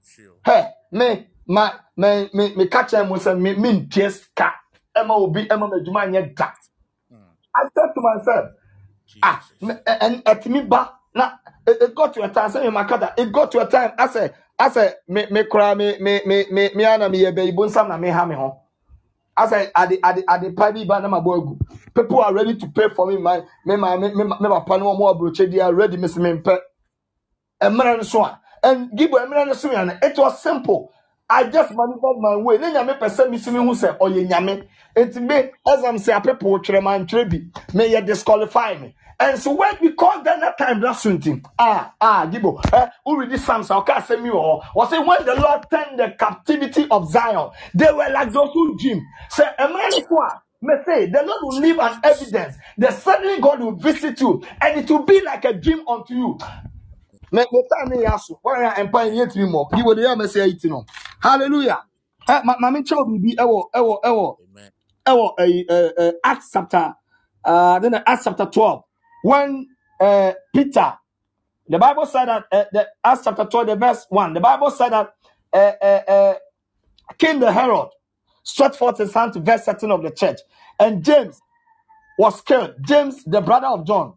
[0.05, 0.41] Sure.
[0.47, 0.63] he,
[0.93, 4.55] me, ma, me, me, me catch him with me, me ntie sika.
[4.97, 6.51] Emma will be, Emma me juma nye da.
[7.13, 7.19] Mm.
[7.57, 8.51] I said to myself,
[9.23, 9.63] ah, Jesus.
[9.63, 11.33] me- and at me ba na
[11.67, 12.51] it, it got to a time.
[12.51, 13.15] Say me makada.
[13.19, 13.93] It got to a time.
[13.99, 17.53] I say, I say, me me cry me me me me me ana me yebe
[17.53, 18.61] ibon sam na me ha me ho.
[19.37, 21.59] I say, at the at the at the party ba na my boy go.
[21.95, 23.19] People are ready to pay for me.
[23.19, 25.97] My me my me me me papa no mo abroche they are ready.
[25.99, 26.59] Me se me mpe.
[27.63, 28.41] Emre no so a.
[28.65, 30.93] And give emre no so ya no, It was simple.
[31.31, 32.59] I just maneuvered my way.
[32.59, 34.67] Ne nyame pese me si me hu se oye nyame.
[34.97, 37.43] Enti me as I'm say people twere man twere bi.
[37.75, 38.97] Me ye disqualify me.
[39.21, 41.45] And so when because then that time that something.
[41.59, 42.61] Ah ah gibo.
[42.75, 45.67] Eh who read this Psalms I can say me or was say when the Lord
[45.71, 49.03] turned the captivity of Zion, they were like those who dream.
[49.31, 49.69] Say a,
[50.63, 54.81] me say the Lord will leave an evidence that suddenly God will visit you and
[54.81, 56.39] it will be like a dream unto you.
[57.33, 58.39] Me me time ne yaso.
[58.43, 59.69] Why am empire yet me more?
[59.75, 60.85] Give the yam say it no.
[61.23, 61.85] Hallelujah.
[62.29, 63.05] Eh ma ma me chow
[63.75, 64.71] ewo ewo Amen.
[65.07, 66.95] ewo eh eh eh, Acts chapter
[67.45, 68.83] uh then Acts chapter 12
[69.25, 69.67] when
[70.01, 70.95] uh Peter
[71.69, 74.91] the Bible said that uh, the Acts chapter 12 the verse 1 the Bible said
[74.91, 75.15] that
[75.53, 76.35] uh, uh, uh,
[77.19, 77.89] King the Herod
[78.45, 80.39] stretched forth his hand to verse certain of the church
[80.81, 81.41] and James
[82.19, 84.15] was killed James the brother of John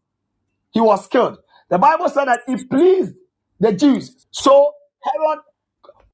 [0.73, 1.37] he was killed.
[1.69, 3.15] The Bible said that it pleased
[3.59, 4.27] the Jews.
[4.31, 4.73] So
[5.03, 5.39] Herod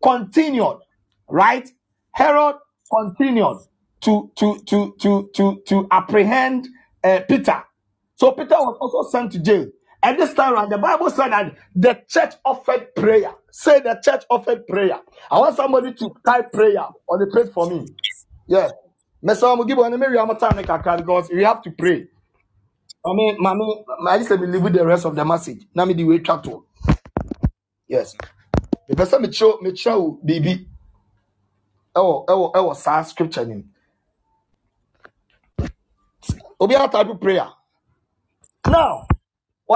[0.04, 0.80] continued,
[1.30, 1.68] right?
[2.14, 2.56] Herod
[2.92, 3.58] continued
[4.02, 6.68] to to to to to to apprehend
[7.04, 7.64] uh, Peter.
[8.16, 9.68] So Peter was also sent to jail.
[10.04, 13.34] And this time around, the Bible said that the church offered prayer.
[13.52, 15.00] Say the church offered prayer.
[15.32, 17.88] I want somebody to type prayer or they pray for me.
[18.48, 18.70] Yeah.
[19.22, 19.44] Because
[21.34, 22.08] we have to pray.
[23.06, 25.66] I mean, mommy, I just let me leave with the rest of the message.
[25.76, 26.46] Now me the way chat.
[27.88, 28.16] Yes.
[28.90, 30.68] The person me show me show baby.
[31.96, 33.70] Oh, oh, oh, sa scripture nim.
[36.60, 37.50] Obi a type of prayer.
[38.68, 39.08] Now,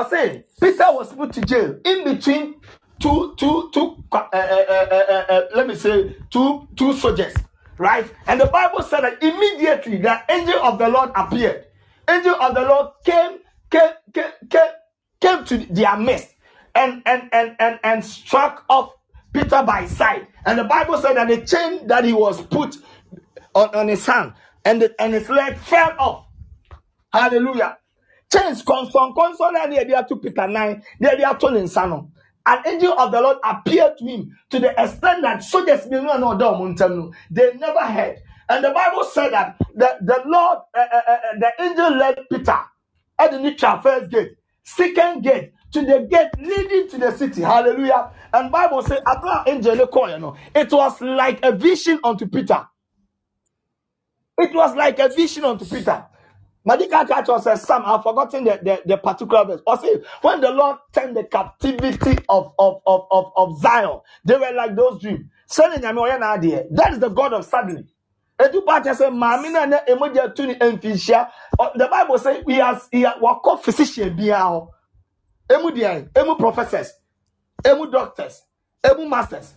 [0.10, 2.56] saying Peter was put to jail in between
[3.00, 4.04] two, two, two.
[4.12, 4.36] Uh, uh,
[4.92, 7.34] uh, uh, let me say two, two soldiers,
[7.78, 8.12] right?
[8.28, 11.66] And the Bible said that immediately the angel of the Lord appeared.
[12.10, 13.40] Angel of the Lord came,
[13.72, 14.72] came, came, came,
[15.22, 16.36] came to their midst
[16.76, 18.94] and and and and and struck off
[19.34, 20.28] Peter by side.
[20.46, 22.76] And the Bible said that the chain that he was put
[23.54, 24.34] on, on his hand
[24.66, 26.26] and the, and his leg fell off.
[27.12, 27.78] Hallelujah.
[28.32, 32.10] Chains conson conson and the idea to Peter nine, the idea to Linsano.
[32.46, 37.80] An angel of the Lord appeared to him to the extent that soldiers they never
[37.80, 38.18] heard.
[38.50, 42.60] And the Bible said that the, the Lord, uh, uh, uh, the angel led Peter
[43.18, 44.32] at the first gate,
[44.64, 47.42] second gate, to the gate leading to the city.
[47.42, 48.12] Hallelujah.
[48.34, 49.02] And Bible says,
[50.56, 52.68] it was like a vision unto Peter.
[54.38, 56.06] It was like a vision unto Peter.
[56.68, 59.62] Madika Kacho says, Psalm, I've forgotten the, the, the particular verse.
[59.68, 64.36] Or say, when the Lord turned the captivity of, of, of, of, of Zion, they
[64.38, 65.26] were like those dreams.
[65.60, 66.62] Adie.
[66.72, 67.86] That is the God of suddenly.
[68.40, 71.30] Edu Pacha say, Mami na ne emoja tuni emfishia.
[71.60, 74.68] Uh, The Bible says, he has, he has, wako physician biya.
[75.50, 76.94] Emu diyan, emu professors,
[77.66, 78.44] emu doctors,
[78.84, 79.54] emu masters.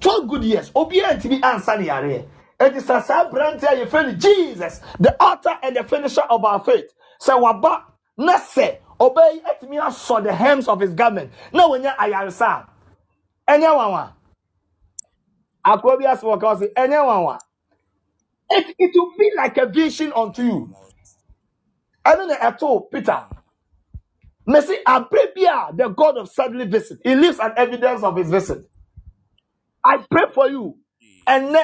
[0.00, 2.24] 12 good years obiara ntumi ansa ne yareɛ
[2.60, 6.60] ɛti sɛ saa aberante a yɛfrɛ no jesus the author and the finisher of our
[6.64, 7.82] faith sɛ waba
[8.16, 12.66] na sɛ ɔbaa yi atumi asɔ the hems of his garment na wɔnya ayaresa.
[13.46, 14.12] A ɛnyɛ nwanwa?
[15.64, 17.38] Akoro bi ase wɔ ka ɔse ɛnyɛ nwanwa?
[18.50, 20.74] It it will be like a vision unto you.
[22.04, 23.26] Ɛno na ɛto peter
[24.48, 27.00] mesi abere bi a the god of suddenly visit.
[27.04, 28.64] He leaves an evidence of his visit.
[29.84, 30.76] I pray for you.
[31.26, 31.56] And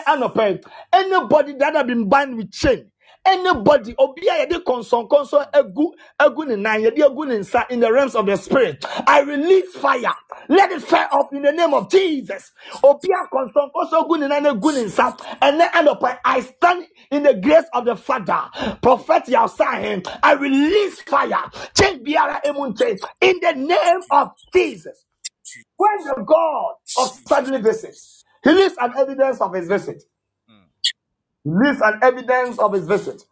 [0.92, 2.90] anybody that have been bound with chain
[3.26, 7.36] anybody obi a yɛde kɔnsɔnkɔnsɔn egu egu ne nan yɛde egu ne
[7.70, 10.14] in the realms of the spirit i release fire.
[10.48, 12.52] Let it fire up in the name of jesus.
[12.82, 17.34] Obi a kɔnsɔnkɔnsɔn egu ne nan egu ne nsa ɛnɛ anɔpɛ i stand in the
[17.34, 18.42] grace of the father.
[18.82, 21.50] Prophet yasahin i release fire.
[21.78, 25.04] Change biara emu nkyɛn in the name of jesus.
[25.76, 30.02] When the god of suddenly visits he leaves an evidence of his visit
[31.44, 33.24] leaves an evidence of his visit.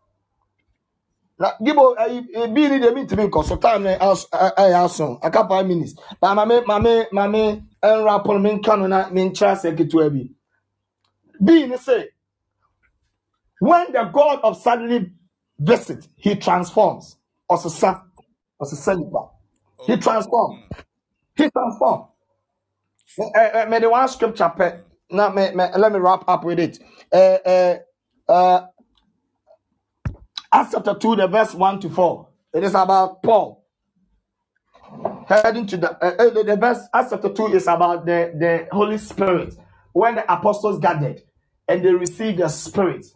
[1.38, 1.94] na gibo
[2.54, 5.94] bi ni de mi ntumi nkɔ so time na ɛyɛ aso aka five minutes.
[6.20, 7.42] Ba maame maame maame
[7.82, 10.22] ɛnra pɔn mi nka no na mi nkyerɛ asɛ ketewa bi
[11.40, 12.08] bi ni say
[13.60, 15.10] when the god of suddenly
[15.58, 17.16] visit he transforms.
[17.50, 18.02] Ɔsesa
[18.62, 19.22] ɔsesa nipa
[19.86, 20.62] he transform
[21.36, 22.06] he transforms.
[23.18, 24.52] ɛ ɛ mɛ de one scripture
[25.10, 26.78] na mɛ let me wrap up with it.
[27.12, 27.80] Ɛ ɛ
[28.32, 28.68] ɛ.
[30.52, 32.28] Acts chapter 2, the verse 1 to 4.
[32.54, 33.64] It is about Paul
[35.28, 36.80] heading to the, uh, uh, the, the verse.
[36.94, 39.54] Acts chapter 2 is about the, the Holy Spirit.
[39.92, 41.22] When the apostles gathered
[41.68, 43.06] and they received the Spirit,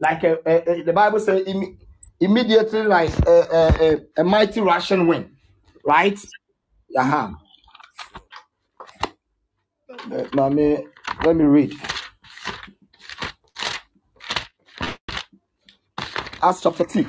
[0.00, 1.78] like a, a, a- the Bible says, imme-
[2.20, 5.30] immediately like a, a, mighty Russian wind,
[5.86, 6.18] right?
[6.98, 7.30] Uh-huh.
[10.12, 10.86] Uh, mommy,
[11.24, 11.74] let me read.
[16.42, 17.06] Acts chapter 2.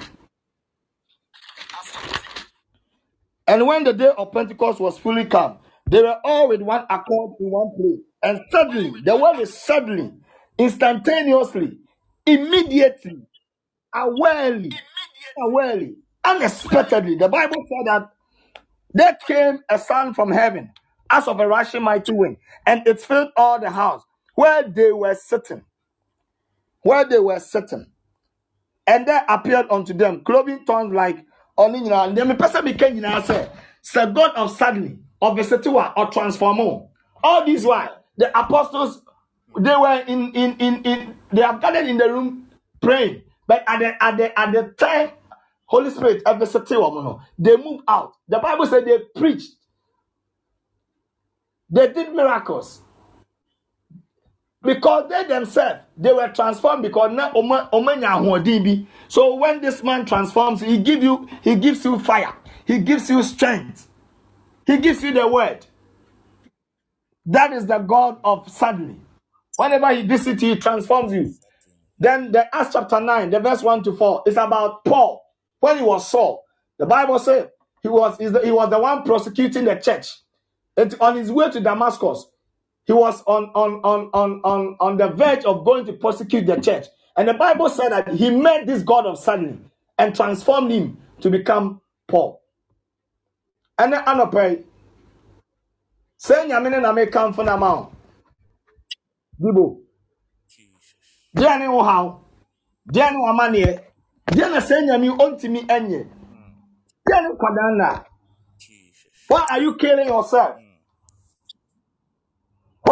[3.47, 5.59] And when the day of Pentecost was fully come,
[5.89, 7.99] they were all with one accord in one place.
[8.23, 10.13] And suddenly, the word is suddenly,
[10.57, 11.79] instantaneously,
[12.25, 13.17] immediately,
[13.95, 14.73] awarely,
[15.39, 15.95] awarely,
[16.25, 17.15] unexpectedly.
[17.17, 18.09] The Bible said that
[18.93, 20.71] there came a sound from heaven,
[21.11, 22.37] as of a rushing mighty wind,
[22.67, 24.03] and it filled all the house
[24.35, 25.63] where they were sitting.
[26.83, 27.87] Where they were sitting.
[28.89, 31.23] And there appeared unto them cloven tongues like
[31.59, 33.49] ɔne nyinaa ndeɛ mepɛ sɛ meka nyinaa sɛ
[33.83, 36.89] sɛ god of suddenly ɔvisiti wa ɔtransform o
[37.23, 39.03] all this while the apostles
[39.59, 42.49] they were in in in in they have gathered in the room
[42.81, 43.21] praying.
[43.47, 45.11] But at the at the at the time
[45.65, 48.13] holy spirit ɛvisiti wɔn no they moved out.
[48.27, 49.51] The bible said they preached.
[51.69, 52.81] They did miracles
[54.63, 57.31] because they themselves they were transformed because na
[59.07, 62.33] so when this man transforms he give you he gives you fire.
[62.65, 63.89] He gives you strength.
[64.67, 65.65] He gives you the word.
[67.25, 68.99] That is the god of suddenly.
[69.57, 71.33] Whenever he visits he transforms you.
[71.97, 75.21] Then the acts chapter 9 the verse 1 to 4 is about paul.
[75.59, 76.43] When he was saul
[76.77, 77.49] the bible said
[77.81, 80.09] he was he was the one prosecuting the church.
[80.75, 82.25] And on his way to damascus
[82.89, 86.55] he was on on on on on on the verge of going to prosecute the
[86.59, 86.87] church.
[87.15, 89.59] And the bible said that he met this god of suddenly
[89.99, 92.41] and transformed him to become paul.
[93.77, 94.01] And then
[96.19, 97.91] sɛ nyame ne na mekamfo no ma wo
[99.39, 99.77] bibo
[101.37, 102.19] deɛ ne wo haw
[102.91, 103.83] deɛ ne wamanneɛ
[104.31, 106.01] deɛ na sɛ nyame ɔntumi ɛnyɛ
[107.05, 107.29] deɛ ne
[109.27, 110.57] why are you killing yourself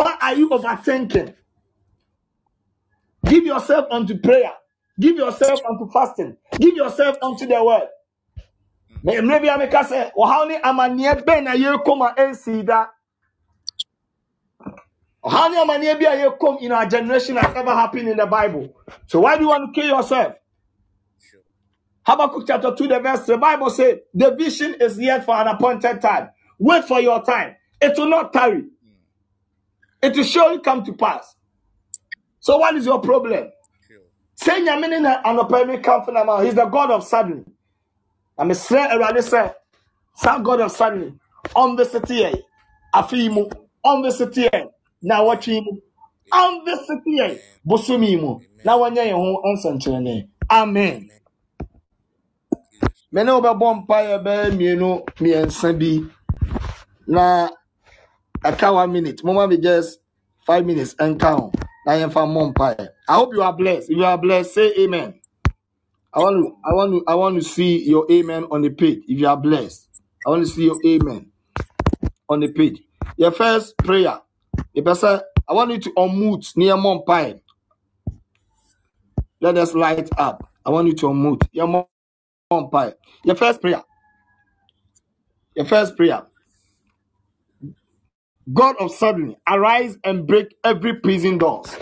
[0.04, 1.34] why are you overthinking
[3.26, 4.54] Give yourself unto prayer.
[5.00, 6.38] Give yourself unto fasting.
[6.60, 7.90] Give yourself unto the word.
[9.04, 11.46] May- Maybe I make say, "Oh, how many amaniye ben
[11.86, 12.88] come and?
[15.26, 18.74] How many be a come in our generation has ever happened in the Bible?
[19.08, 20.36] So why do you want to kill yourself?
[22.06, 26.02] Habakkuk chapter 2, the verse, the Bible says, the vision is yet for an appointed
[26.02, 26.30] time.
[26.60, 27.56] Wait for your time.
[27.82, 28.64] It will not tarry.
[30.02, 31.36] It will surely come to pass.
[32.40, 33.50] So what is your problem?
[34.36, 36.42] Say nyame na anɔpa mi kamfo na ma.
[36.42, 37.44] He's the God of suddenly.
[38.38, 39.54] Na mesrɛ Awurade sɛ,
[40.16, 41.14] saa God of suddenly,
[41.56, 42.44] ɔnvisiti yɛn
[42.94, 43.50] afe mu,
[43.84, 44.70] ɔnvisiti yɛn
[45.02, 45.72] na awɔtwe mu,
[46.32, 50.28] ɔnvisiti yɛn bosomi mu, na wɔnyɛ yɛn ho nsɛnkyerɛnne.
[50.52, 51.10] Amen.
[53.12, 56.06] Me ne wo bɛbɔ mpaeɛ bɛyɛ mmienu mmiɛnsa bi
[57.08, 57.50] na
[58.44, 59.24] ɛka one minute.
[59.24, 60.00] Moma me just
[60.46, 61.52] five minutes ɛnka ho
[61.86, 62.90] na yɛmfa mmɔ mpaeɛ.
[63.10, 63.90] I hope you are blessed.
[63.92, 65.20] If you are blessed, say amen.
[66.14, 69.00] I want to, I want to, I want to see your amen on the page.
[69.08, 69.88] If you are blessed,
[70.26, 71.32] I want to see your amen
[72.30, 72.82] on the page.
[73.18, 74.22] Your first prayer.
[74.76, 77.42] The person, I want you to unmute near pie.
[79.42, 80.50] Let us light up.
[80.66, 81.88] I want you to unmute your
[82.72, 82.94] pie.
[83.26, 83.84] Your first prayer.
[85.56, 86.24] Your first prayer.
[88.54, 91.76] God of suddenly arise and break every prison doors.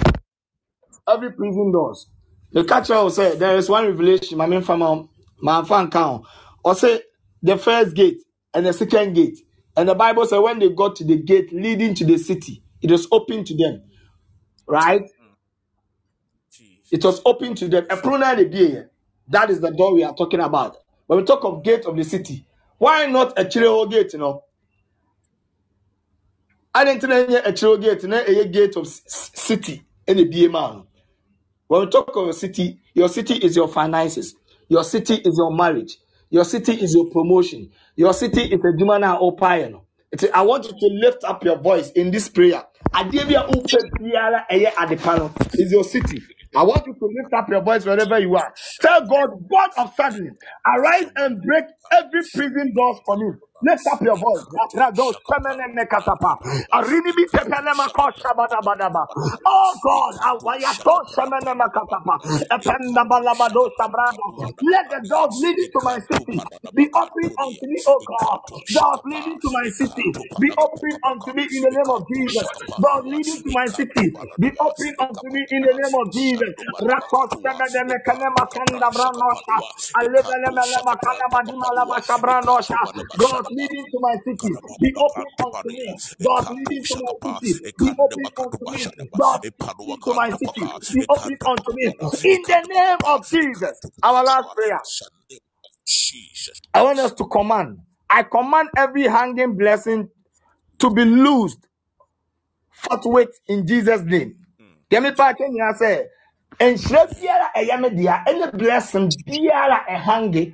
[1.07, 2.07] Every prison doors.
[2.51, 4.37] The catcher will say there is one revelation.
[4.37, 5.03] My main farmer,
[5.39, 6.25] my fan count.
[6.63, 7.01] Or say
[7.43, 8.21] the first gate
[8.53, 9.39] and the second gate.
[9.77, 12.89] And the Bible says when they got to the gate leading to the city, it
[12.89, 13.83] was open to them.
[14.67, 15.03] Right?
[16.91, 17.85] It was open to them.
[17.89, 18.85] A pronoun they.
[19.27, 20.77] That is the door we are talking about.
[21.07, 22.47] When we talk of gate of the city,
[22.77, 24.44] why not a Chileo gate, you know?
[26.75, 30.83] I didn't know a Chileo gate, no, a gate of city in the BA man.
[31.67, 34.35] When we talk of a city, your city is your finances,
[34.69, 35.97] your city is your marriage,
[36.31, 39.83] your city is your promotion, your city is a Jumana or Payano.
[40.11, 42.63] It's, I want you to lift up your voice in this prayer.
[42.95, 46.23] Adebia upe biara eye adepano is your city.
[46.55, 48.53] I want you to lift up your voice wherever you are.
[48.81, 50.31] Tell God, God of suddenly,
[50.65, 53.33] arise and break every prison doors for me.
[53.61, 54.45] Lift up your voice.
[54.53, 56.37] Rabrado shemene mekatapa.
[56.73, 59.07] Arini bi tepele mako shabadabadaba.
[59.45, 62.19] Oh God, awayato shemene mekatapa.
[62.51, 64.23] Ependa balabado shabrada.
[64.61, 68.39] Let the doors leading to my city be open unto me, oh God.
[68.71, 72.47] Doors leading to my city be open unto me in the name of Jesus.
[72.77, 76.53] Doors leading to my city be open unto me in the name of Jesus.
[76.81, 79.57] Rakos shemene mekane makanda branosha.
[79.97, 82.79] Alebele mele makane madima lama shabranosha.
[83.45, 85.95] Doors leading to my city be open unto me.
[86.21, 88.87] Doors leading to my city be open unto me.
[89.17, 91.93] Doors leading to my city be open unto me.
[92.23, 93.81] In the name of Jesus.
[94.03, 94.79] Our last prayer.
[95.85, 96.61] Jesus.
[96.73, 97.79] I want us to command.
[98.09, 100.09] I command every hanging blessing
[100.79, 101.59] to be loosed
[102.71, 104.35] forthwith in Jesus' name.
[104.89, 106.05] Get me back in here, say,
[106.59, 110.53] and biara ɛyɛ me dea, any blessing biara ɛhange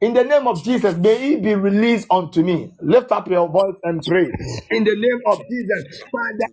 [0.00, 2.72] in the name of Jesus, may he be released unto me.
[2.80, 4.32] Lift up your voice and pray.
[4.70, 6.46] In the name of Jesus, Father,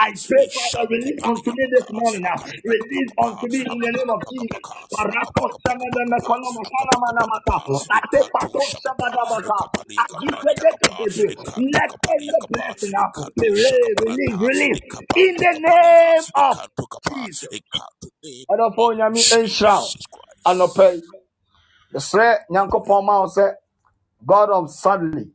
[0.00, 2.36] I pray, Father, release unto me this morning now.
[2.64, 4.60] Release unto me in the name of Jesus.
[4.92, 7.08] Parako shamada mekono makana.
[7.92, 8.26] Let
[12.90, 13.12] now.
[15.16, 16.52] In the name of
[17.14, 17.60] Jesus.
[18.52, 19.88] Ɛdɔfo nyame nhyira wo
[20.50, 21.00] anɔpa yi
[21.94, 23.46] yɛsrɛ nyankopɔn ma wo sɛ
[24.26, 25.26] god of suddenly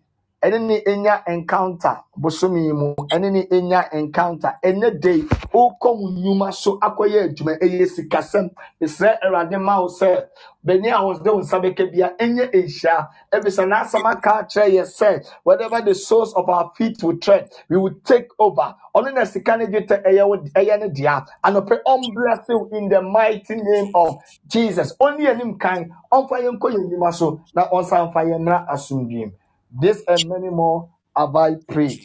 [0.44, 2.94] ɛne ne ɛnya encounter bosome yi mu.
[3.14, 4.54] Ɛne ne ɛnya encounter.
[4.64, 5.14] Ɛnɛ de
[5.54, 7.58] wokɔ wo nnwuma so akɔyɛ adwuma.
[7.60, 8.50] Ɛyɛ sikasɛm.
[8.82, 10.26] Yɛsrɛ awurade ma wo sɛ
[10.66, 13.08] bɛni a wɔde wo nsa bɛka bia ɛnyɛ nhyira.
[13.34, 17.78] Ɛfisɛ n'asɛm aka akyerɛ yɛ sɛ whatever the soles of our feet will tread we
[17.78, 18.76] will take over.
[18.96, 21.26] Ɔno na sika ne dwetɛ ɛyɛ wo ɛyɛ ne dea.
[21.44, 24.96] Anɔpɛ ɔmbless you in the mighty name of jesus.
[25.02, 25.90] Ɔne anim kan.
[26.14, 27.42] Ɔmfa yɛn nkɔ yɛn nnwuma so.
[27.56, 29.34] Na ɔnsan fa yɛn mmra asomdwem
[29.72, 32.00] this and many more have I prayed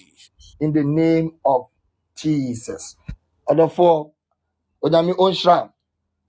[0.61, 1.69] in the name of
[2.17, 2.97] Jesus.
[3.49, 4.13] Ɔdɔfoɔ,
[4.85, 5.73] onyame ɔnhyira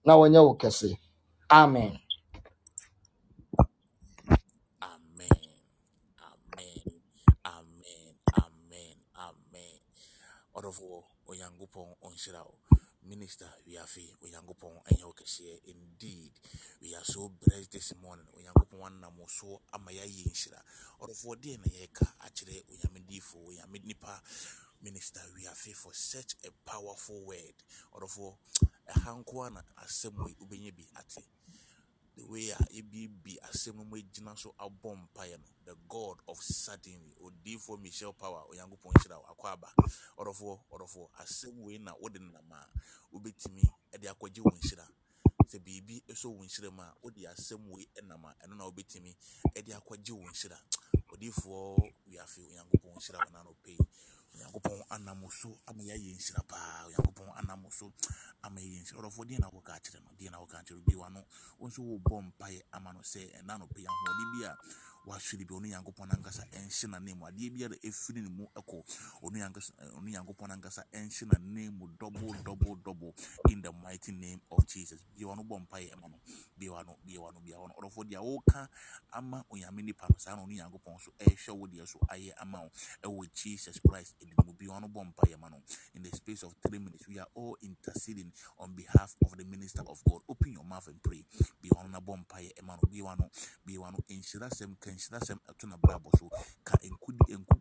[0.06, 0.98] na wɔnyɛ wo kɛse.
[1.52, 2.00] Amen.
[4.82, 5.56] Amen.
[6.22, 6.84] Amen.
[7.46, 8.16] Amen.
[8.38, 8.96] Amen.
[9.18, 9.80] Amen.
[10.56, 12.56] Ɔdɔfoɔ Onyankopɔn ɔnhyira wo.
[13.14, 15.62] Minister Wiafe Onyankopɔn ɛnyɛ wo kɛseɛ.
[15.66, 16.34] Indeed,
[16.82, 18.26] we are so blessed this morning.
[18.34, 20.60] Onyankopɔn wanam wo so ama yɛayɛ nhyira.
[21.00, 24.20] Ɔdɔfoɔ deɛ na yɛka akyerɛ Onyame difo, Onyame nipa
[24.82, 27.54] Minister Wiafe for such a powerful word.
[27.94, 28.36] Ɔdɔfoɔ
[28.90, 31.24] ɛha nko ara na asɛm wei wobɛnya bi ate.
[32.16, 35.46] The way a ebibi asɛm no mu gyina so abɔ mpaeɛ no.
[35.66, 39.70] The god of suddenly odiifoɔ michelle power onyankopɔn hyira wo akɔ aba.
[40.18, 42.68] Ɔdɔfoɔ ɔdɔfoɔ asɛm wei na wode nam a
[43.14, 43.64] wobɛtumi
[44.00, 44.88] de akɔgye wo nhyira.
[45.48, 49.16] Sɛ biribi ɛsɔ wo nhyira mu a wode asɛm wei nam a ɛno na wobɛtumi
[49.56, 50.58] de akɔgye wo nhyira.
[51.14, 53.80] Odiifoɔ wiafe onyankopɔn hyira wo na nɔpɛ yi
[54.34, 56.86] onyankopɔn anam so ama yɛayɛ nhyira paa.
[56.88, 57.92] Onyankopɔn anam so
[58.44, 58.98] ama yɛyɛ nhyira.
[59.00, 61.26] Ɔdɔfoɔ deɛ na woka kyerɛ no deɛ na woka kyerɛ no bi wano
[61.60, 64.58] wo nso wobɔ mpaeɛ ama no sɛ ɛna nɔpɛ yi ahoɔden bi a
[65.06, 68.84] wahwere bi ɔno nyankopɔn ankasa ɛnhyɛ n'anim adeɛ biara ɛfiri ne mu ɛkɔ
[69.24, 71.88] ɔno nyankopɔn ankasa ɛnhyɛ n'anim mu.
[72.00, 73.14] Double double double
[73.50, 75.00] in the mighty name of jesus.
[75.16, 76.20] Bia wɔn bɔ mpaeɛ ɛma no.
[76.58, 78.68] Bia wɔn bia wɔn bia wɔn ɔdɔfoɔ deɛ wɔka
[79.14, 80.16] ama onyame nipa no.
[80.18, 82.72] Saa na ɔno nyankopɔn so ɛrehwɛ wo deɛ so ayɛ ama wo.
[83.04, 85.62] Ɛwɔ jesus christ ɛdi mu bia wɔn bɔ mpaeɛ ma no.
[85.94, 89.82] In the space of three minutes we are all interceding on behalf of the minister
[89.88, 90.22] of god.
[90.28, 91.26] Open your mouth and pray.
[91.62, 92.90] Bia wɔn na bɔ mpaeɛ ɛma no.
[92.90, 93.30] Bia wɔn
[93.66, 96.26] bia wɔn nhyirasɛm ka nhyirasɛm ɛto na brabɔ so
[96.68, 97.56] ka nkudi nku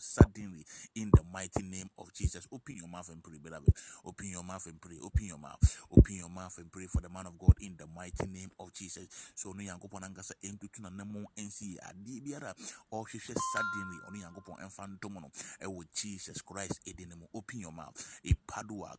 [0.00, 0.64] suddenly
[0.96, 2.48] in the mighty name of jesus.
[2.52, 3.70] Open your mouth and pray beloved.
[4.06, 4.96] Open your mouth and pray.
[5.04, 5.58] Open your mouth.
[5.96, 8.72] Open your mouth and pray for the man of god in the mighty name of
[8.74, 9.08] jesus.
[9.34, 9.52] So
[13.52, 13.98] suddenly.
[15.94, 16.80] Jesus christ
[17.34, 17.94] open your mouth.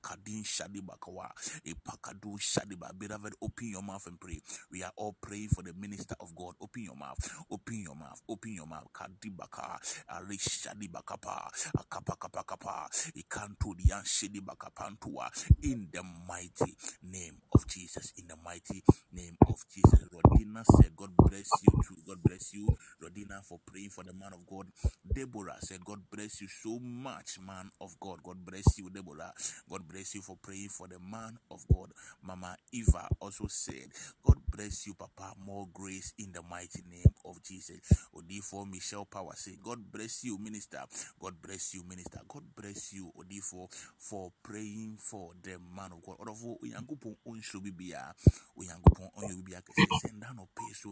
[0.02, 1.30] Kadin shadi bakawa.
[1.66, 2.92] Ipakadu shadi ba.
[2.98, 4.42] Beloved open your mouth and pray.
[4.72, 6.56] We are all praying for the minister of god.
[6.62, 7.18] Open your mouth
[7.52, 8.22] Open your mouth.
[8.30, 8.88] Open your mouth.
[8.94, 9.80] Kadibaka.
[10.10, 11.50] Arishadi bakapa.
[11.78, 12.90] Akapa kapa kapa.
[13.16, 15.30] Ikanto dianshidi bakapantua.
[15.64, 18.14] In the mighty name of Jesus.
[18.18, 18.84] In the mighty
[19.14, 20.10] name of Jesus.
[20.14, 21.98] Rodina said, God bless you too.
[22.08, 22.68] God bless you,
[23.04, 24.68] Rodina, for praying for the man of God.
[25.12, 28.24] Deborah said, God bless you so much, man of God.
[28.24, 29.34] God bless you, Deborah.
[29.70, 31.92] God bless you for praying for the man of God.
[32.24, 33.90] Mama Eva also said,
[34.26, 35.34] God bless you, Papa.
[35.46, 37.80] More grace in the mighty name of Jesus.
[38.16, 40.82] Odifo Michelle Power say, God bless you, Minister.
[41.20, 42.20] God bless you, Minister.
[42.28, 46.18] God bless you, Odifo, for praying for the man of God.
[46.20, 48.14] Odofo, Uyankupon Unsho Bibia,
[48.58, 49.62] Uyankupon Onyo Bibia,
[50.02, 50.92] send down or pay so.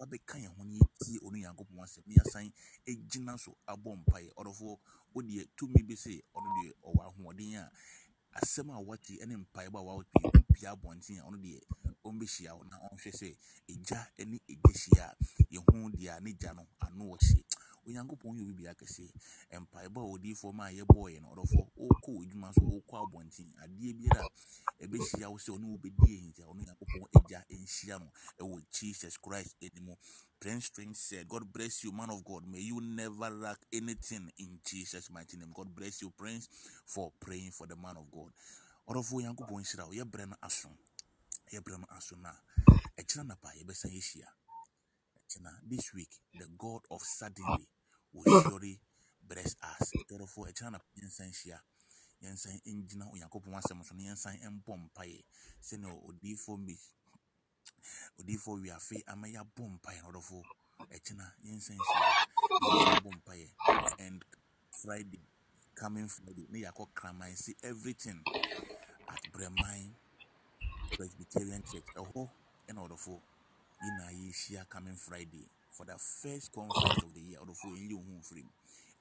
[0.00, 2.52] wabɛka yɛn ho ne yɛtie ɔno nyankopɔn asɛm ne yɛsan
[3.10, 4.78] gyina so abɔ mpaeɛ ɔdɔfoɔ
[5.14, 7.70] wodeɛ tumi bi se ɔno deɛ ɔwɔ ahoɔden a
[8.38, 11.60] asɛm a wate ne mpaebɔ a wawate pia abɔnten a ɔno deɛ
[12.04, 13.28] ɔmbɛhyia na ɔnhwɛ sɛ
[13.68, 15.16] ɛgya ne ɛgya hyia a
[15.54, 17.44] yɛhu deɛ ne gya no ano wɔ hye
[17.86, 19.04] onyankopɔn yɛ obi akɛse
[19.62, 23.48] mpaebɔ a odiyifoɔ ma a yɛbɔɔyɛ no ɔdɔfoɔ wokɔ w'adwuma so wokɔ abɔnten.
[23.62, 24.22] Adeɛ biara
[24.80, 29.16] a ɛbɛhyia wo sɛ ɔne wobɛdi ɛnti a ɔno nyankopɔn agya nhyia no ɛwɔ jesus
[29.16, 29.96] christ anim.
[30.40, 32.46] Prince String said, God bless you, man of God.
[32.46, 35.52] May you never lack anything in Jesus' mighty name.
[35.54, 36.48] God bless you, Prince,
[36.86, 38.32] for praying for the man of God.
[38.88, 39.92] Ɔdɔfoɔ Nyankopɔn nhyira wo.
[39.92, 40.70] Yɛbrɛ no aso.
[41.52, 42.40] Yɛbrɛ no aso no a
[43.02, 44.28] ɛkyerɛ napa yɛbɛsan yɛhyia
[45.68, 47.68] this week the God of suddenly
[48.12, 48.80] will surely
[49.28, 49.92] bless us.
[50.08, 51.60] Therefore ɛkyena napa yɛnsan hyia
[52.22, 55.22] yɛnsan ngyina onyankopɔn asɛm so no yɛnsan mbɔ mpaeɛ
[55.62, 56.76] sɛnea odiyifoɔ mi
[58.18, 60.42] odiyifoɔ wiafe ama yɛabɔ mpaeɛ no ɔdɔfoɔ
[60.90, 62.26] ɛkyena yɛnsan hyia
[62.62, 63.48] yɛnsan bɔ mpaeɛ
[63.98, 64.24] and
[64.82, 65.20] friday
[65.74, 68.20] coming friday ne yɛakɔ kraman see everything
[69.08, 69.94] at breman
[70.96, 71.86] presbyterian church.
[71.94, 72.28] Ɛhɔ
[72.68, 73.20] ɛna ɔdɔfoɔ
[73.80, 77.40] yɛna yɛhyia coming friday for the first conference of the year.
[77.40, 78.50] Ɔdɔfoɔ ɛnyɛ wo ho mfiri mu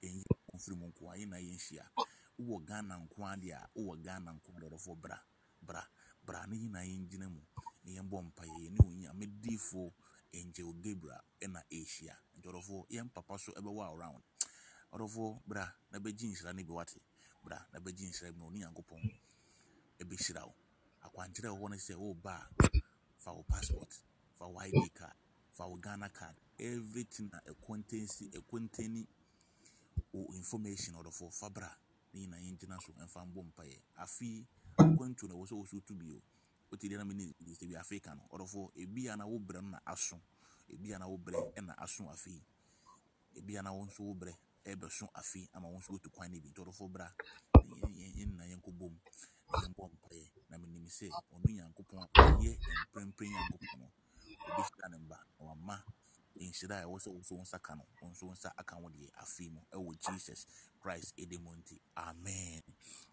[0.03, 1.85] ɛnyɛ wo ho mfiri mu nko a yɛna yɛnhyia.
[2.39, 4.69] Wowɔ ghana nko a deɛ wowɔ ghana nko a deɛ.
[4.69, 5.18] Ɔdɔfoɔ bra
[5.61, 5.84] bra
[6.26, 7.41] bra ne yɛna yɛngyina mu
[7.84, 8.60] na yɛmbɔ mpaeɛ.
[8.64, 9.91] Yɛne wo nyame diifoɔ
[10.34, 14.23] angel gabriel ɛna ɛhyia nti ɔdɔfoɔ yɛn papa so ɛbɛwɔ around.
[14.93, 17.01] Ɔdɔfoɔ bra na bɛgye nhyira no bi wate
[17.43, 19.19] bra na bɛgye nhyira bi na ɔne nyankopɔn
[19.99, 20.56] ɛbɛhyira wo.
[21.03, 22.81] Akwankyerɛ a ɛwɔ no sɛ woba a
[23.18, 24.09] fa wo passport.
[24.47, 25.13] Wo id card
[25.51, 29.07] fa ghana card everything a ɛkɔntensi ɛkɔnteni
[30.13, 31.69] wo information ɔdɔfoɔ fa bra
[32.13, 34.45] ne nyinaa yɛngyina so ɛmfa mbɔ mpaeɛ afei
[34.77, 36.21] akwantuo no ɛwɔ wɔ so wotu bio
[36.71, 39.79] wote deɛ na mene sɛ bi afei ka no ɔdɔfoɔ ebia na wobrɛ no na
[39.85, 40.19] aso
[40.71, 42.41] ebia na wobrɛ ɛna aso afei
[43.35, 44.33] ebia na wo nso wobrɛ
[44.65, 47.13] ɛbɛso afei ama wo nso wotu kwan no bi nti ɔdɔfoɔ bra
[47.53, 48.99] yɛnna yɛnkɔbɔ mu
[49.51, 52.07] na yɛmbɔ mpaeɛ na menim sɛ ɔno nyankopɔn a
[52.37, 52.57] ɔyɛ
[52.93, 53.89] mprɛmprɛ nyankopɔn
[54.49, 55.84] ɔbɛhyira ne mba na wama
[56.39, 58.76] nhyira a ɛwɔ sɛ wo nso wo nsa ka no wo nso wo nsa aka
[58.77, 60.45] wo deɛ afei mu ɛwɔ jesus
[60.80, 61.13] christ
[61.43, 61.77] mu nti.
[61.97, 62.61] Amen.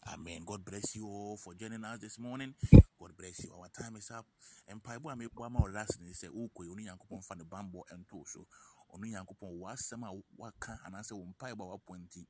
[0.07, 0.45] Amen.
[0.45, 2.55] God bless you all for joining us this morning.
[2.99, 3.53] God bless you.
[3.53, 4.27] Our time is up.
[4.71, 8.27] Mpaebɔ a mebɔ ama wo last ne sɛ wokɔi ɔno nyankopɔn fa ne bambɔ ɛntoo
[8.27, 8.47] so.
[8.95, 12.27] Ɔno nyankopɔn w'asɛm a waka anaasɛ wo mpaebɔ a wapɔ nti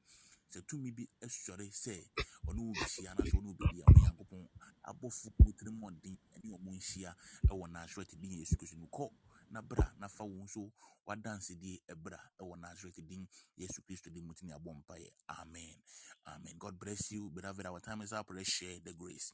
[0.50, 2.08] sɛ tumi bi asɔre sɛ
[2.46, 4.48] wo bɛhyia anaasɛ wo bɛdi a ɔno nyankopɔn
[4.86, 7.14] abɔfo mu tiri mmɔden ne ɔmo nhyia
[7.50, 8.86] ɛwɔ nasaret din yesu kristo mu.
[8.88, 9.10] Kɔ
[9.50, 10.72] na bra na fa wo nso
[11.06, 15.10] wadansedie ɛbra ɛwɔ nasaret din yesu kristo din mu ti ne abɔ mpaeɛ.
[15.28, 15.82] Amen.
[16.26, 16.56] Amen.
[16.58, 17.66] God bless you beloved.
[17.66, 18.26] Our time is up.
[18.30, 19.32] Let's share the grace.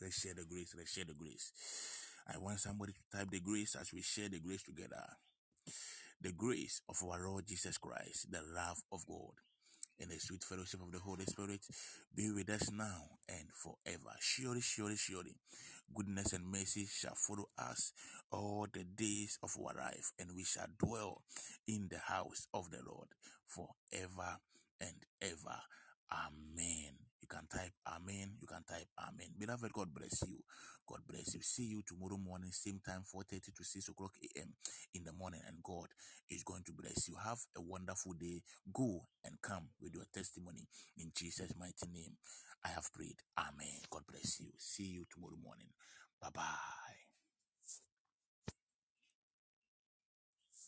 [0.00, 0.74] Let's share the grace.
[0.76, 1.52] Let's share the grace.
[2.26, 5.04] I want somebody to type the grace as we share the grace together.
[6.20, 9.32] The grace of our lord jesus christ the love of god
[10.00, 11.60] and the sweet fellowship of the Holy Spirit
[12.14, 14.16] be with us now and forever.
[14.20, 15.36] Surely, surely, surely,
[15.94, 17.92] goodness and mercy shall follow us
[18.30, 21.22] all the days of our life, and we shall dwell
[21.66, 23.08] in the house of the Lord
[23.46, 24.38] forever
[24.80, 25.60] and ever.
[26.12, 27.09] Amen.
[27.22, 28.36] You can type Amen.
[28.40, 29.28] You can type Amen.
[29.38, 30.38] Beloved, God bless you.
[30.88, 31.42] God bless you.
[31.42, 34.54] See you tomorrow morning, same time, 4:30 to 6 o'clock a.m.
[34.94, 35.88] in the morning, and God
[36.30, 37.16] is going to bless you.
[37.22, 38.42] Have a wonderful day.
[38.72, 40.68] Go and come with your testimony
[40.98, 42.16] in Jesus' mighty name.
[42.64, 43.16] I have prayed.
[43.38, 43.80] Amen.
[43.90, 44.48] God bless you.
[44.58, 45.68] See you tomorrow morning.
[46.20, 46.99] Bye bye.